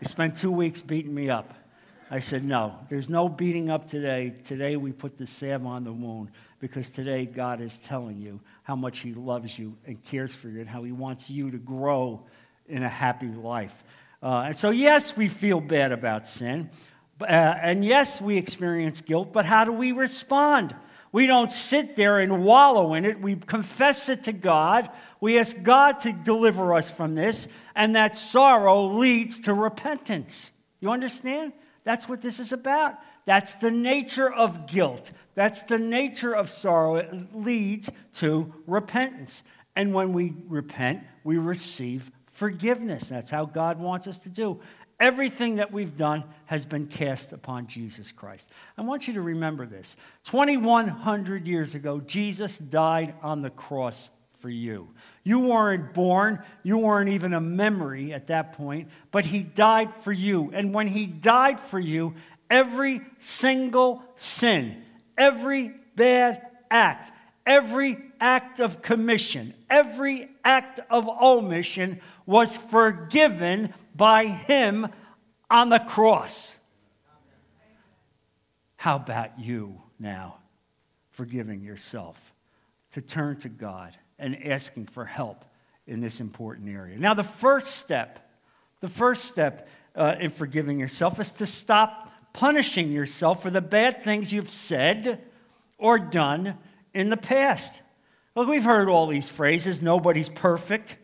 You 0.00 0.08
spent 0.08 0.38
two 0.38 0.50
weeks 0.50 0.80
beating 0.80 1.14
me 1.14 1.28
up. 1.28 1.52
I 2.10 2.20
said, 2.20 2.46
No, 2.46 2.78
there's 2.88 3.10
no 3.10 3.28
beating 3.28 3.68
up 3.68 3.86
today. 3.86 4.34
Today 4.42 4.78
we 4.78 4.92
put 4.92 5.18
the 5.18 5.26
salve 5.26 5.66
on 5.66 5.84
the 5.84 5.92
wound 5.92 6.30
because 6.60 6.88
today 6.88 7.26
God 7.26 7.60
is 7.60 7.76
telling 7.76 8.16
you 8.16 8.40
how 8.62 8.74
much 8.74 9.00
He 9.00 9.12
loves 9.12 9.58
you 9.58 9.76
and 9.84 10.02
cares 10.02 10.34
for 10.34 10.48
you 10.48 10.60
and 10.60 10.68
how 10.70 10.82
He 10.82 10.92
wants 10.92 11.28
you 11.28 11.50
to 11.50 11.58
grow 11.58 12.24
in 12.66 12.82
a 12.82 12.88
happy 12.88 13.28
life. 13.28 13.84
Uh, 14.22 14.44
and 14.46 14.56
so, 14.56 14.70
yes, 14.70 15.14
we 15.14 15.28
feel 15.28 15.60
bad 15.60 15.92
about 15.92 16.26
sin. 16.26 16.70
Uh, 17.20 17.24
and 17.26 17.84
yes, 17.84 18.18
we 18.18 18.38
experience 18.38 19.02
guilt, 19.02 19.30
but 19.30 19.44
how 19.44 19.66
do 19.66 19.72
we 19.72 19.92
respond? 19.92 20.74
We 21.12 21.26
don't 21.26 21.52
sit 21.52 21.94
there 21.94 22.18
and 22.18 22.42
wallow 22.42 22.94
in 22.94 23.04
it. 23.04 23.20
We 23.20 23.36
confess 23.36 24.08
it 24.08 24.24
to 24.24 24.32
God. 24.32 24.90
We 25.20 25.38
ask 25.38 25.62
God 25.62 26.00
to 26.00 26.12
deliver 26.12 26.74
us 26.74 26.90
from 26.90 27.14
this, 27.14 27.48
and 27.76 27.94
that 27.94 28.16
sorrow 28.16 28.86
leads 28.86 29.38
to 29.40 29.54
repentance. 29.54 30.50
You 30.80 30.90
understand? 30.90 31.52
That's 31.84 32.08
what 32.08 32.22
this 32.22 32.40
is 32.40 32.50
about. 32.50 32.94
That's 33.24 33.56
the 33.56 33.70
nature 33.70 34.32
of 34.32 34.66
guilt. 34.66 35.12
That's 35.34 35.62
the 35.62 35.78
nature 35.78 36.32
of 36.32 36.50
sorrow. 36.50 36.96
It 36.96 37.34
leads 37.34 37.90
to 38.14 38.52
repentance. 38.66 39.42
And 39.76 39.94
when 39.94 40.12
we 40.12 40.34
repent, 40.48 41.04
we 41.24 41.38
receive 41.38 42.10
forgiveness. 42.26 43.08
That's 43.08 43.30
how 43.30 43.44
God 43.44 43.78
wants 43.78 44.08
us 44.08 44.18
to 44.20 44.28
do. 44.28 44.60
Everything 45.02 45.56
that 45.56 45.72
we've 45.72 45.96
done 45.96 46.22
has 46.46 46.64
been 46.64 46.86
cast 46.86 47.32
upon 47.32 47.66
Jesus 47.66 48.12
Christ. 48.12 48.48
I 48.78 48.82
want 48.82 49.08
you 49.08 49.14
to 49.14 49.20
remember 49.20 49.66
this. 49.66 49.96
2,100 50.26 51.48
years 51.48 51.74
ago, 51.74 51.98
Jesus 51.98 52.56
died 52.56 53.16
on 53.20 53.42
the 53.42 53.50
cross 53.50 54.10
for 54.38 54.48
you. 54.48 54.90
You 55.24 55.40
weren't 55.40 55.92
born, 55.92 56.40
you 56.62 56.78
weren't 56.78 57.08
even 57.08 57.34
a 57.34 57.40
memory 57.40 58.12
at 58.12 58.28
that 58.28 58.52
point, 58.52 58.90
but 59.10 59.24
He 59.24 59.42
died 59.42 59.92
for 59.92 60.12
you. 60.12 60.52
And 60.54 60.72
when 60.72 60.86
He 60.86 61.06
died 61.06 61.58
for 61.58 61.80
you, 61.80 62.14
every 62.48 63.00
single 63.18 64.04
sin, 64.14 64.84
every 65.18 65.72
bad 65.96 66.42
act, 66.70 67.10
every 67.46 67.98
act 68.20 68.60
of 68.60 68.82
commission, 68.82 69.54
every 69.68 70.28
act 70.44 70.80
of 70.90 71.08
omission 71.08 72.00
was 72.26 72.56
forgiven 72.56 73.72
by 73.94 74.26
him 74.26 74.88
on 75.50 75.68
the 75.68 75.78
cross. 75.78 76.56
How 78.76 78.96
about 78.96 79.38
you 79.38 79.82
now 79.98 80.38
forgiving 81.10 81.62
yourself 81.62 82.32
to 82.92 83.00
turn 83.00 83.36
to 83.40 83.48
God 83.48 83.96
and 84.18 84.44
asking 84.44 84.86
for 84.86 85.04
help 85.04 85.44
in 85.86 86.00
this 86.00 86.20
important 86.20 86.68
area? 86.68 86.98
Now, 86.98 87.14
the 87.14 87.22
first 87.22 87.76
step, 87.76 88.28
the 88.80 88.88
first 88.88 89.26
step 89.26 89.68
uh, 89.94 90.16
in 90.18 90.30
forgiving 90.30 90.80
yourself 90.80 91.20
is 91.20 91.30
to 91.32 91.46
stop 91.46 92.10
punishing 92.32 92.90
yourself 92.90 93.42
for 93.42 93.50
the 93.50 93.60
bad 93.60 94.02
things 94.02 94.32
you've 94.32 94.50
said 94.50 95.20
or 95.78 95.98
done 95.98 96.56
in 96.94 97.10
the 97.10 97.16
past. 97.16 97.82
Look, 98.34 98.48
we've 98.48 98.64
heard 98.64 98.88
all 98.88 99.06
these 99.06 99.28
phrases 99.28 99.82
nobody's 99.82 100.28
perfect, 100.28 100.96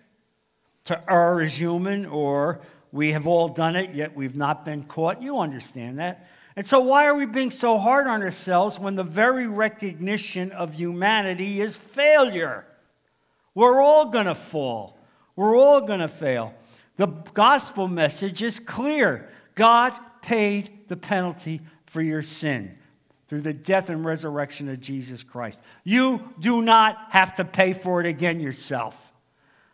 to 0.85 1.03
err 1.11 1.43
is 1.43 1.59
human, 1.59 2.07
or 2.07 2.61
we 2.91 3.13
have 3.13 3.27
all 3.27 3.49
done 3.49 3.77
it, 3.77 3.95
yet 3.95 4.17
we've 4.17 4.37
not 4.37 4.65
been 4.65 4.85
caught. 4.85 5.21
You 5.21 5.39
understand 5.39 5.99
that. 5.99 6.29
And 6.57 6.67
so, 6.67 6.81
why 6.81 7.07
are 7.07 7.15
we 7.15 7.27
being 7.27 7.51
so 7.51 7.77
hard 7.77 8.07
on 8.07 8.23
ourselves 8.23 8.79
when 8.79 8.97
the 8.97 9.05
very 9.05 9.47
recognition 9.47 10.51
of 10.51 10.75
humanity 10.75 11.61
is 11.61 11.77
failure? 11.77 12.67
We're 13.55 13.81
all 13.83 14.07
going 14.07 14.27
to 14.27 14.35
fall, 14.35 14.99
we're 15.37 15.57
all 15.57 15.83
going 15.83 16.01
to 16.01 16.09
fail. 16.09 16.55
The 16.97 17.07
gospel 17.07 17.87
message 17.87 18.43
is 18.43 18.59
clear 18.59 19.29
God 19.55 19.97
paid 20.23 20.89
the 20.89 20.97
penalty 20.97 21.61
for 21.87 22.03
your 22.03 22.23
sin 22.23 22.78
through 23.29 23.43
the 23.43 23.53
death 23.53 23.91
and 23.91 24.05
resurrection 24.05 24.69
of 24.69 24.81
Jesus 24.81 25.23
Christ. 25.23 25.61
You 25.85 26.33
do 26.39 26.63
not 26.63 26.97
have 27.11 27.35
to 27.35 27.45
pay 27.45 27.73
for 27.73 28.01
it 28.01 28.07
again 28.07 28.41
yourself. 28.41 29.13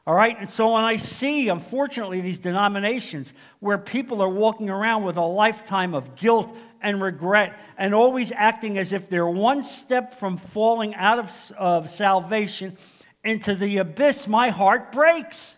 All 0.07 0.15
right? 0.15 0.37
And 0.39 0.51
so 0.51 0.75
when 0.75 0.85
I 0.85 0.97
see, 0.97 1.49
unfortunately, 1.49 2.21
these 2.21 2.39
denominations 2.39 3.33
where 3.61 3.79
people 3.79 4.21
are 4.21 4.29
walking 4.29 4.69
around 4.69 5.05
with 5.05 5.17
a 5.17 5.25
lifetime 5.25 5.95
of 5.95 6.15
guilt 6.15 6.55
and 6.83 7.01
regret 7.01 7.59
and 7.79 7.95
always 7.95 8.31
acting 8.33 8.77
as 8.77 8.93
if 8.93 9.09
they're 9.09 9.27
one 9.27 9.63
step 9.63 10.15
from 10.15 10.37
falling 10.37 10.95
out 10.95 11.19
of, 11.19 11.53
of 11.57 11.89
salvation 11.89 12.77
into 13.23 13.55
the 13.55 13.79
abyss, 13.79 14.29
my 14.29 14.51
heart 14.51 14.93
breaks. 14.93 15.57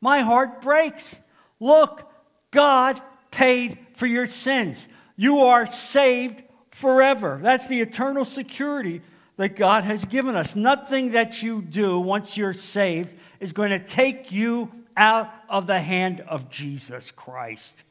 My 0.00 0.20
heart 0.20 0.62
breaks. 0.62 1.18
Look, 1.60 2.10
God 2.50 3.02
paid 3.30 3.78
for 3.94 4.06
your 4.06 4.26
sins. 4.26 4.88
You 5.16 5.40
are 5.40 5.66
saved 5.66 6.42
forever. 6.76 7.40
That's 7.42 7.66
the 7.68 7.80
eternal 7.80 8.26
security 8.26 9.00
that 9.38 9.56
God 9.56 9.84
has 9.84 10.04
given 10.04 10.36
us. 10.36 10.54
Nothing 10.54 11.12
that 11.12 11.42
you 11.42 11.62
do 11.62 11.98
once 11.98 12.36
you're 12.36 12.52
saved 12.52 13.16
is 13.40 13.54
going 13.54 13.70
to 13.70 13.78
take 13.78 14.30
you 14.30 14.70
out 14.94 15.32
of 15.48 15.66
the 15.66 15.80
hand 15.80 16.20
of 16.28 16.50
Jesus 16.50 17.10
Christ. 17.10 17.84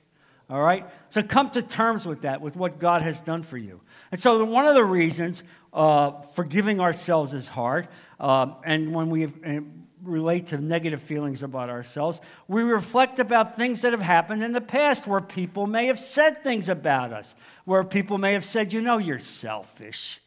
All 0.52 0.62
right? 0.62 0.86
So 1.10 1.24
come 1.24 1.50
to 1.52 1.64
terms 1.64 2.06
with 2.06 2.22
that, 2.22 2.42
with 2.42 2.56
what 2.56 2.78
God 2.78 3.02
has 3.02 3.22
done 3.22 3.42
for 3.42 3.58
you. 3.58 3.82
And 4.12 4.20
so, 4.20 4.44
one 4.46 4.68
of 4.68 4.76
the 4.76 4.84
reasons 4.84 5.44
uh, 5.74 6.22
forgiving 6.36 6.80
ourselves 6.80 7.34
is 7.34 7.48
hard, 7.48 7.88
uh, 8.20 8.54
and 8.64 8.94
when 8.94 9.10
we 9.10 9.26
uh, 9.26 9.62
relate 10.06 10.48
to 10.48 10.58
negative 10.58 11.02
feelings 11.02 11.44
about 11.44 11.70
ourselves, 11.70 12.22
we 12.48 12.62
reflect 12.62 13.20
about 13.20 13.56
things 13.56 13.82
that 13.82 13.92
have 13.92 14.02
happened 14.02 14.44
in 14.44 14.54
the 14.54 14.62
past 14.62 15.08
where 15.08 15.22
people 15.22 15.68
may 15.68 15.88
have 15.88 16.00
said 16.00 16.44
things 16.44 16.70
about 16.70 17.12
us, 17.12 17.36
where 17.66 17.84
people 17.84 18.18
may 18.18 18.34
have 18.34 18.46
said, 18.46 18.72
you 18.72 18.82
know, 18.82 18.98
you're 18.98 19.20
selfish, 19.20 20.22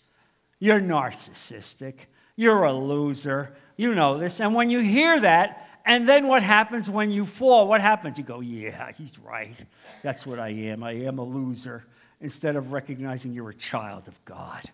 you're 0.59 0.81
narcissistic, 0.81 2.07
you're 2.37 2.65
a 2.65 2.73
loser, 2.73 3.55
You 3.79 3.95
know 3.95 4.19
this. 4.19 4.41
And 4.41 4.55
when 4.55 4.71
you 4.71 4.81
hear 4.81 5.21
that, 5.21 5.67
and 5.87 6.07
then 6.07 6.27
what 6.27 6.43
happens 6.43 6.91
when 6.91 7.11
you 7.11 7.25
fall? 7.25 7.67
What 7.67 7.81
happens? 7.81 8.19
You 8.19 8.25
go, 8.25 8.41
yeah, 8.41 8.93
he's 8.93 9.19
right. 9.19 9.57
That's 10.03 10.27
what 10.27 10.39
I 10.39 10.51
am. 10.51 10.83
I 10.83 10.93
am 10.93 11.19
a 11.19 11.25
loser. 11.25 11.87
Instead 12.21 12.57
of 12.57 12.73
recognizing 12.73 13.33
you're 13.33 13.51
a 13.51 13.55
child 13.55 14.09
of 14.09 14.23
God. 14.25 14.65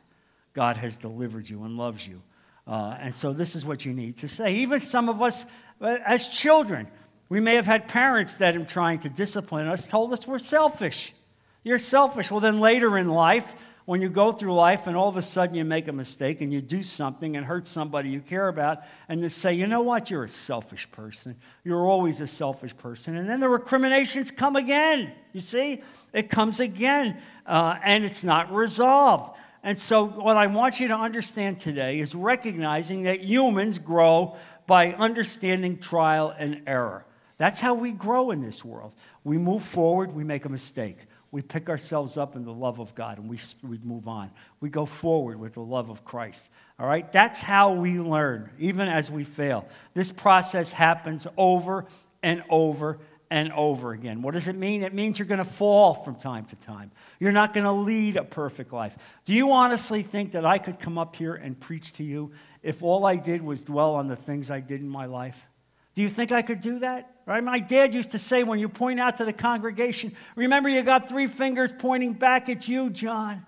God 0.54 0.78
has 0.78 0.96
delivered 0.96 1.48
you 1.48 1.62
and 1.64 1.76
loves 1.76 2.08
you. 2.08 2.22
Uh, 2.66 2.96
and 2.98 3.14
so 3.14 3.32
this 3.32 3.54
is 3.54 3.64
what 3.64 3.84
you 3.84 3.92
need 3.92 4.16
to 4.18 4.28
say. 4.28 4.54
Even 4.54 4.80
some 4.80 5.08
of 5.08 5.20
us, 5.20 5.44
uh, 5.80 5.98
as 6.06 6.28
children, 6.28 6.88
we 7.28 7.40
may 7.40 7.54
have 7.56 7.66
had 7.66 7.88
parents 7.88 8.36
that, 8.36 8.54
in 8.54 8.64
trying 8.66 9.00
to 9.00 9.08
discipline 9.08 9.66
us, 9.66 9.88
told 9.88 10.12
us 10.12 10.26
we're 10.26 10.38
selfish. 10.38 11.14
You're 11.62 11.78
selfish. 11.78 12.30
Well, 12.30 12.40
then 12.40 12.60
later 12.60 12.96
in 12.96 13.08
life, 13.08 13.54
when 13.86 14.00
you 14.00 14.08
go 14.08 14.32
through 14.32 14.54
life 14.54 14.86
and 14.86 14.96
all 14.96 15.08
of 15.08 15.16
a 15.16 15.22
sudden 15.22 15.54
you 15.54 15.64
make 15.64 15.88
a 15.88 15.92
mistake 15.92 16.40
and 16.40 16.50
you 16.52 16.62
do 16.62 16.82
something 16.82 17.36
and 17.36 17.44
hurt 17.44 17.66
somebody 17.66 18.08
you 18.08 18.20
care 18.20 18.48
about, 18.48 18.78
and 19.08 19.22
they 19.22 19.28
say, 19.28 19.52
you 19.52 19.66
know 19.66 19.82
what, 19.82 20.10
you're 20.10 20.24
a 20.24 20.28
selfish 20.28 20.90
person. 20.90 21.36
You're 21.64 21.86
always 21.86 22.20
a 22.20 22.26
selfish 22.26 22.74
person. 22.76 23.14
And 23.14 23.28
then 23.28 23.40
the 23.40 23.48
recriminations 23.48 24.30
come 24.30 24.56
again. 24.56 25.12
You 25.32 25.40
see? 25.40 25.82
It 26.14 26.30
comes 26.30 26.60
again, 26.60 27.20
uh, 27.46 27.78
and 27.84 28.04
it's 28.04 28.24
not 28.24 28.52
resolved. 28.54 29.36
And 29.64 29.78
so, 29.78 30.04
what 30.04 30.36
I 30.36 30.46
want 30.46 30.78
you 30.78 30.88
to 30.88 30.94
understand 30.94 31.58
today 31.58 31.98
is 31.98 32.14
recognizing 32.14 33.04
that 33.04 33.22
humans 33.22 33.78
grow 33.78 34.36
by 34.66 34.92
understanding 34.92 35.78
trial 35.78 36.34
and 36.38 36.60
error. 36.66 37.06
That's 37.38 37.60
how 37.60 37.72
we 37.72 37.92
grow 37.92 38.30
in 38.30 38.42
this 38.42 38.62
world. 38.62 38.94
We 39.24 39.38
move 39.38 39.64
forward, 39.64 40.14
we 40.14 40.22
make 40.22 40.44
a 40.44 40.50
mistake. 40.50 40.98
We 41.30 41.40
pick 41.40 41.70
ourselves 41.70 42.18
up 42.18 42.36
in 42.36 42.44
the 42.44 42.52
love 42.52 42.78
of 42.78 42.94
God 42.94 43.18
and 43.18 43.28
we, 43.28 43.38
we 43.62 43.78
move 43.82 44.06
on. 44.06 44.30
We 44.60 44.68
go 44.68 44.84
forward 44.84 45.40
with 45.40 45.54
the 45.54 45.62
love 45.62 45.88
of 45.88 46.04
Christ. 46.04 46.48
All 46.78 46.86
right? 46.86 47.10
That's 47.10 47.40
how 47.40 47.72
we 47.72 47.98
learn, 47.98 48.50
even 48.58 48.86
as 48.86 49.10
we 49.10 49.24
fail. 49.24 49.66
This 49.94 50.12
process 50.12 50.72
happens 50.72 51.26
over 51.36 51.86
and 52.22 52.44
over 52.50 52.98
and 53.30 53.52
over 53.52 53.92
again. 53.92 54.22
What 54.22 54.34
does 54.34 54.48
it 54.48 54.54
mean? 54.54 54.82
It 54.82 54.94
means 54.94 55.18
you're 55.18 55.26
going 55.26 55.38
to 55.38 55.44
fall 55.44 55.94
from 55.94 56.14
time 56.14 56.44
to 56.46 56.56
time. 56.56 56.90
You're 57.18 57.32
not 57.32 57.54
going 57.54 57.64
to 57.64 57.72
lead 57.72 58.16
a 58.16 58.24
perfect 58.24 58.72
life. 58.72 58.96
Do 59.24 59.32
you 59.32 59.52
honestly 59.52 60.02
think 60.02 60.32
that 60.32 60.44
I 60.44 60.58
could 60.58 60.78
come 60.78 60.98
up 60.98 61.16
here 61.16 61.34
and 61.34 61.58
preach 61.58 61.92
to 61.94 62.04
you 62.04 62.32
if 62.62 62.82
all 62.82 63.06
I 63.06 63.16
did 63.16 63.42
was 63.42 63.62
dwell 63.62 63.94
on 63.94 64.08
the 64.08 64.16
things 64.16 64.50
I 64.50 64.60
did 64.60 64.80
in 64.80 64.88
my 64.88 65.06
life? 65.06 65.46
Do 65.94 66.02
you 66.02 66.08
think 66.08 66.32
I 66.32 66.42
could 66.42 66.60
do 66.60 66.80
that? 66.80 67.10
Right? 67.26 67.42
My 67.42 67.58
dad 67.58 67.94
used 67.94 68.10
to 68.12 68.18
say 68.18 68.42
when 68.42 68.58
you 68.58 68.68
point 68.68 69.00
out 69.00 69.16
to 69.16 69.24
the 69.24 69.32
congregation, 69.32 70.14
remember 70.36 70.68
you 70.68 70.82
got 70.82 71.08
three 71.08 71.26
fingers 71.26 71.72
pointing 71.76 72.12
back 72.12 72.48
at 72.48 72.68
you, 72.68 72.90
John. 72.90 73.46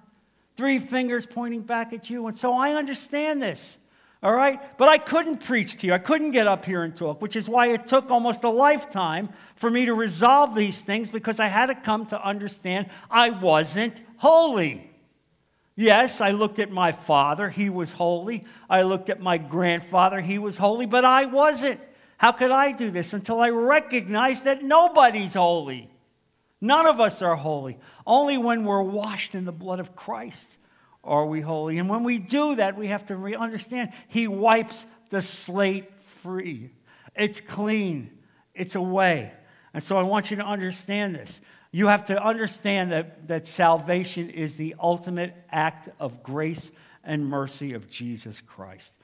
Three 0.56 0.78
fingers 0.78 1.26
pointing 1.26 1.62
back 1.62 1.92
at 1.92 2.08
you. 2.08 2.26
And 2.26 2.36
so 2.36 2.54
I 2.54 2.72
understand 2.72 3.42
this. 3.42 3.78
All 4.26 4.34
right? 4.34 4.76
But 4.76 4.88
I 4.88 4.98
couldn't 4.98 5.44
preach 5.44 5.76
to 5.76 5.86
you. 5.86 5.92
I 5.92 5.98
couldn't 5.98 6.32
get 6.32 6.48
up 6.48 6.64
here 6.64 6.82
and 6.82 6.96
talk, 6.96 7.22
which 7.22 7.36
is 7.36 7.48
why 7.48 7.68
it 7.68 7.86
took 7.86 8.10
almost 8.10 8.42
a 8.42 8.48
lifetime 8.48 9.28
for 9.54 9.70
me 9.70 9.84
to 9.84 9.94
resolve 9.94 10.56
these 10.56 10.82
things 10.82 11.08
because 11.10 11.38
I 11.38 11.46
had 11.46 11.66
to 11.66 11.76
come 11.76 12.06
to 12.06 12.20
understand 12.20 12.88
I 13.08 13.30
wasn't 13.30 14.02
holy. 14.16 14.90
Yes, 15.76 16.20
I 16.20 16.32
looked 16.32 16.58
at 16.58 16.72
my 16.72 16.90
father, 16.90 17.50
he 17.50 17.70
was 17.70 17.92
holy. 17.92 18.44
I 18.68 18.82
looked 18.82 19.10
at 19.10 19.20
my 19.20 19.38
grandfather, 19.38 20.20
he 20.20 20.38
was 20.38 20.56
holy, 20.56 20.86
but 20.86 21.04
I 21.04 21.26
wasn't. 21.26 21.80
How 22.16 22.32
could 22.32 22.50
I 22.50 22.72
do 22.72 22.90
this 22.90 23.12
until 23.12 23.38
I 23.38 23.50
recognized 23.50 24.42
that 24.42 24.60
nobody's 24.64 25.34
holy? 25.34 25.88
None 26.60 26.86
of 26.86 26.98
us 26.98 27.22
are 27.22 27.36
holy. 27.36 27.78
Only 28.04 28.38
when 28.38 28.64
we're 28.64 28.82
washed 28.82 29.36
in 29.36 29.44
the 29.44 29.52
blood 29.52 29.78
of 29.78 29.94
Christ 29.94 30.58
are 31.06 31.26
we 31.26 31.40
holy. 31.40 31.78
And 31.78 31.88
when 31.88 32.02
we 32.02 32.18
do 32.18 32.56
that, 32.56 32.76
we 32.76 32.88
have 32.88 33.06
to 33.06 33.16
re- 33.16 33.34
understand 33.34 33.92
He 34.08 34.28
wipes 34.28 34.86
the 35.10 35.22
slate 35.22 35.90
free. 36.22 36.70
It's 37.14 37.40
clean, 37.40 38.10
it's 38.54 38.74
away. 38.74 39.32
And 39.72 39.82
so 39.82 39.98
I 39.98 40.02
want 40.02 40.30
you 40.30 40.36
to 40.38 40.44
understand 40.44 41.14
this. 41.14 41.40
You 41.70 41.88
have 41.88 42.06
to 42.06 42.22
understand 42.22 42.92
that, 42.92 43.28
that 43.28 43.46
salvation 43.46 44.30
is 44.30 44.56
the 44.56 44.74
ultimate 44.80 45.34
act 45.50 45.88
of 46.00 46.22
grace 46.22 46.72
and 47.04 47.26
mercy 47.26 47.74
of 47.74 47.90
Jesus 47.90 48.40
Christ. 48.40 48.94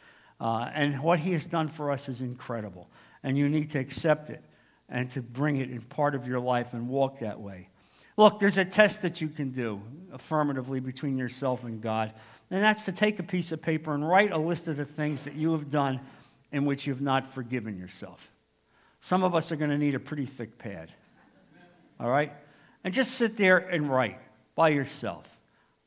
Uh, 0.41 0.71
and 0.75 1.03
what 1.03 1.21
he 1.21 1.33
has 1.33 1.47
done 1.47 1.69
for 1.69 1.91
us 1.91 2.09
is 2.09 2.23
incredible. 2.23 2.91
And 3.23 3.37
you 3.37 3.49
need 3.49 3.71
to 3.71 3.79
accept 3.79 4.31
it 4.31 4.43
and 4.88 5.09
to 5.11 5.23
bring 5.23 5.57
it 5.57 5.71
in 5.71 5.83
part 5.83 6.15
of 6.15 6.27
your 6.27 6.41
life 6.41 6.73
and 6.73 6.88
walk 6.88 7.21
that 7.21 7.41
way. 7.41 7.69
Look, 8.23 8.39
there's 8.39 8.57
a 8.57 8.65
test 8.65 9.03
that 9.03 9.21
you 9.21 9.27
can 9.27 9.51
do 9.51 9.83
affirmatively 10.13 10.79
between 10.79 11.19
yourself 11.19 11.65
and 11.65 11.83
God, 11.83 12.13
and 12.53 12.63
that's 12.63 12.85
to 12.85 12.93
take 12.93 13.19
a 13.19 13.25
piece 13.25 13.51
of 13.51 13.61
paper 13.61 13.93
and 13.93 14.09
write 14.09 14.31
a 14.31 14.39
list 14.39 14.69
of 14.69 14.77
the 14.77 14.85
things 14.85 15.25
that 15.25 15.35
you 15.35 15.51
have 15.55 15.69
done 15.69 16.01
in 16.53 16.65
which 16.65 16.87
you've 16.87 17.03
not 17.03 17.35
forgiven 17.35 17.77
yourself. 17.77 18.31
Some 19.01 19.25
of 19.25 19.35
us 19.35 19.51
are 19.51 19.57
going 19.57 19.73
to 19.73 19.77
need 19.77 19.97
a 19.97 19.99
pretty 19.99 20.25
thick 20.25 20.57
pad, 20.57 20.93
all 21.99 22.11
right? 22.11 22.33
And 22.85 22.95
just 22.95 23.17
sit 23.17 23.37
there 23.37 23.59
and 23.59 23.91
write 23.91 24.21
by 24.55 24.69
yourself. 24.69 25.27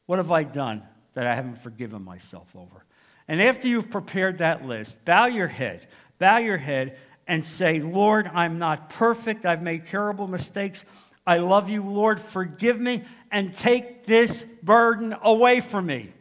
What 0.06 0.20
have 0.20 0.34
I 0.34 0.44
done 0.44 0.84
that 1.14 1.26
I 1.26 1.36
haven't 1.36 1.64
forgiven 1.64 2.04
myself 2.04 2.54
over? 2.54 2.84
And 3.30 3.42
after 3.42 3.70
you've 3.70 3.90
prepared 3.90 4.40
that 4.40 4.66
list, 4.66 5.06
bow 5.06 5.28
your 5.28 5.48
head, 5.48 5.88
bow 6.20 6.40
your 6.40 6.58
head, 6.58 6.98
and 7.30 7.46
say, 7.46 7.80
Lord, 7.80 8.30
I'm 8.34 8.60
not 8.60 8.90
perfect. 8.90 9.46
I've 9.46 9.62
made 9.62 9.86
terrible 9.86 10.28
mistakes. 10.28 10.84
I 11.26 11.38
love 11.38 11.70
you, 11.70 11.84
Lord. 11.84 12.20
Forgive 12.20 12.80
me 12.80 13.04
and 13.32 13.56
take 13.56 14.06
this 14.06 14.46
burden 14.62 15.16
away 15.22 15.60
from 15.60 15.88
me. 15.88 16.14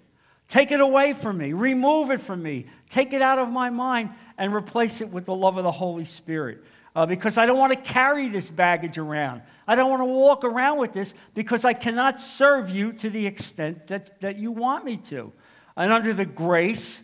Take 0.48 0.72
it 0.72 0.80
away 0.80 1.12
from 1.12 1.38
me. 1.38 1.52
Remove 1.52 2.10
it 2.10 2.20
from 2.20 2.42
me. 2.42 2.66
Take 2.88 3.12
it 3.12 3.22
out 3.22 3.38
of 3.38 3.48
my 3.48 3.70
mind 3.70 4.10
and 4.38 4.54
replace 4.54 5.00
it 5.00 5.10
with 5.10 5.26
the 5.26 5.34
love 5.34 5.56
of 5.56 5.64
the 5.64 5.72
Holy 5.72 6.04
Spirit. 6.04 6.62
Uh, 6.96 7.06
because 7.06 7.36
I 7.36 7.46
don't 7.46 7.58
want 7.58 7.72
to 7.72 7.92
carry 7.92 8.28
this 8.28 8.50
baggage 8.50 8.98
around. 8.98 9.42
I 9.66 9.74
don't 9.74 9.90
want 9.90 10.00
to 10.02 10.06
walk 10.06 10.44
around 10.44 10.78
with 10.78 10.92
this 10.92 11.12
because 11.34 11.64
I 11.64 11.72
cannot 11.72 12.20
serve 12.20 12.70
you 12.70 12.92
to 12.94 13.10
the 13.10 13.26
extent 13.26 13.88
that, 13.88 14.20
that 14.20 14.38
you 14.38 14.52
want 14.52 14.84
me 14.84 14.96
to. 14.98 15.32
And 15.76 15.92
under 15.92 16.12
the 16.12 16.24
grace 16.24 17.02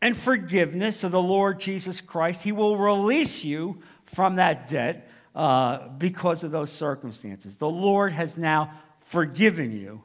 and 0.00 0.16
forgiveness 0.16 1.04
of 1.04 1.12
the 1.12 1.20
Lord 1.20 1.60
Jesus 1.60 2.00
Christ, 2.00 2.44
He 2.44 2.52
will 2.52 2.78
release 2.78 3.44
you 3.44 3.82
from 4.06 4.36
that 4.36 4.68
debt 4.68 5.05
uh, 5.36 5.88
because 5.98 6.42
of 6.42 6.50
those 6.50 6.72
circumstances. 6.72 7.56
The 7.56 7.68
Lord 7.68 8.12
has 8.12 8.38
now 8.38 8.72
forgiven 9.00 9.70
you. 9.70 10.02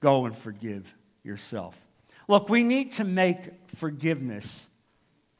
Go 0.00 0.26
and 0.26 0.36
forgive 0.36 0.94
yourself. 1.22 1.78
Look, 2.26 2.48
we 2.48 2.64
need 2.64 2.92
to 2.92 3.04
make 3.04 3.38
forgiveness 3.76 4.66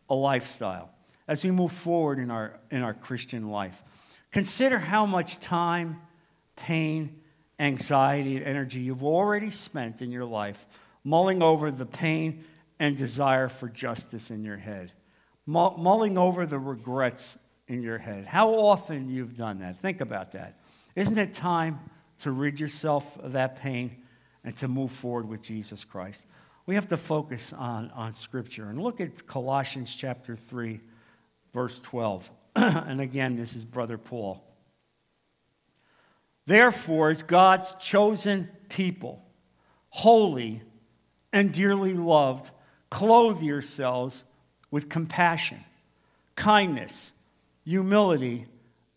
a 0.08 0.14
lifestyle 0.14 0.90
as 1.26 1.44
we 1.44 1.50
move 1.50 1.72
forward 1.72 2.18
in 2.18 2.30
our, 2.30 2.60
in 2.70 2.82
our 2.82 2.94
Christian 2.94 3.50
life. 3.50 3.82
Consider 4.30 4.78
how 4.78 5.04
much 5.04 5.40
time, 5.40 6.00
pain, 6.54 7.20
anxiety, 7.58 8.36
and 8.36 8.46
energy 8.46 8.80
you've 8.80 9.04
already 9.04 9.50
spent 9.50 10.00
in 10.00 10.12
your 10.12 10.24
life 10.24 10.66
mulling 11.02 11.42
over 11.42 11.72
the 11.72 11.86
pain 11.86 12.44
and 12.78 12.96
desire 12.96 13.48
for 13.48 13.68
justice 13.68 14.30
in 14.30 14.44
your 14.44 14.58
head, 14.58 14.92
mulling 15.44 16.16
over 16.16 16.46
the 16.46 16.58
regrets 16.58 17.36
in 17.68 17.82
your 17.82 17.98
head. 17.98 18.26
How 18.26 18.50
often 18.54 19.08
you've 19.08 19.36
done 19.36 19.60
that? 19.60 19.80
Think 19.80 20.00
about 20.00 20.32
that. 20.32 20.58
Isn't 20.96 21.18
it 21.18 21.34
time 21.34 21.78
to 22.20 22.32
rid 22.32 22.58
yourself 22.58 23.16
of 23.18 23.32
that 23.32 23.60
pain 23.60 23.98
and 24.42 24.56
to 24.56 24.66
move 24.66 24.90
forward 24.90 25.28
with 25.28 25.42
Jesus 25.42 25.84
Christ? 25.84 26.24
We 26.66 26.74
have 26.74 26.88
to 26.88 26.96
focus 26.96 27.52
on, 27.52 27.90
on 27.92 28.12
Scripture 28.14 28.68
and 28.68 28.80
look 28.80 29.00
at 29.00 29.26
Colossians 29.26 29.94
chapter 29.94 30.34
3, 30.34 30.80
verse 31.54 31.80
12. 31.80 32.30
and 32.56 33.00
again, 33.00 33.36
this 33.36 33.54
is 33.54 33.64
Brother 33.64 33.98
Paul. 33.98 34.42
Therefore, 36.46 37.10
as 37.10 37.22
God's 37.22 37.74
chosen 37.74 38.48
people, 38.70 39.22
holy 39.90 40.62
and 41.32 41.52
dearly 41.52 41.92
loved, 41.92 42.50
clothe 42.90 43.42
yourselves 43.42 44.24
with 44.70 44.88
compassion, 44.88 45.64
kindness, 46.36 47.12
humility, 47.68 48.46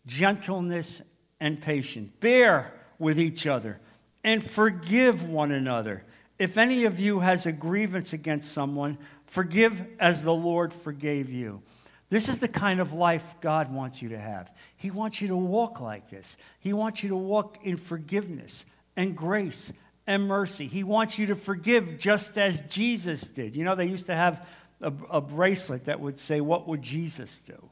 gentleness, 0.06 1.02
and 1.38 1.60
patience. 1.60 2.08
Bear 2.20 2.72
with 2.98 3.20
each 3.20 3.46
other 3.46 3.78
and 4.24 4.42
forgive 4.42 5.28
one 5.28 5.52
another. 5.52 6.04
If 6.38 6.56
any 6.56 6.86
of 6.86 6.98
you 6.98 7.20
has 7.20 7.44
a 7.44 7.52
grievance 7.52 8.14
against 8.14 8.50
someone, 8.50 8.96
forgive 9.26 9.84
as 10.00 10.22
the 10.22 10.32
Lord 10.32 10.72
forgave 10.72 11.28
you. 11.28 11.60
This 12.08 12.30
is 12.30 12.38
the 12.38 12.48
kind 12.48 12.80
of 12.80 12.94
life 12.94 13.34
God 13.42 13.70
wants 13.70 14.00
you 14.00 14.08
to 14.08 14.18
have. 14.18 14.50
He 14.74 14.90
wants 14.90 15.20
you 15.20 15.28
to 15.28 15.36
walk 15.36 15.78
like 15.78 16.08
this. 16.08 16.38
He 16.58 16.72
wants 16.72 17.02
you 17.02 17.10
to 17.10 17.16
walk 17.16 17.58
in 17.62 17.76
forgiveness 17.76 18.64
and 18.96 19.14
grace 19.14 19.74
and 20.06 20.26
mercy. 20.26 20.66
He 20.66 20.82
wants 20.82 21.18
you 21.18 21.26
to 21.26 21.36
forgive 21.36 21.98
just 21.98 22.38
as 22.38 22.62
Jesus 22.62 23.28
did. 23.28 23.54
You 23.54 23.64
know, 23.64 23.74
they 23.74 23.86
used 23.86 24.06
to 24.06 24.14
have 24.14 24.46
a, 24.80 24.92
a 25.10 25.20
bracelet 25.20 25.84
that 25.84 26.00
would 26.00 26.18
say, 26.18 26.40
What 26.40 26.66
would 26.66 26.80
Jesus 26.80 27.38
do? 27.40 27.71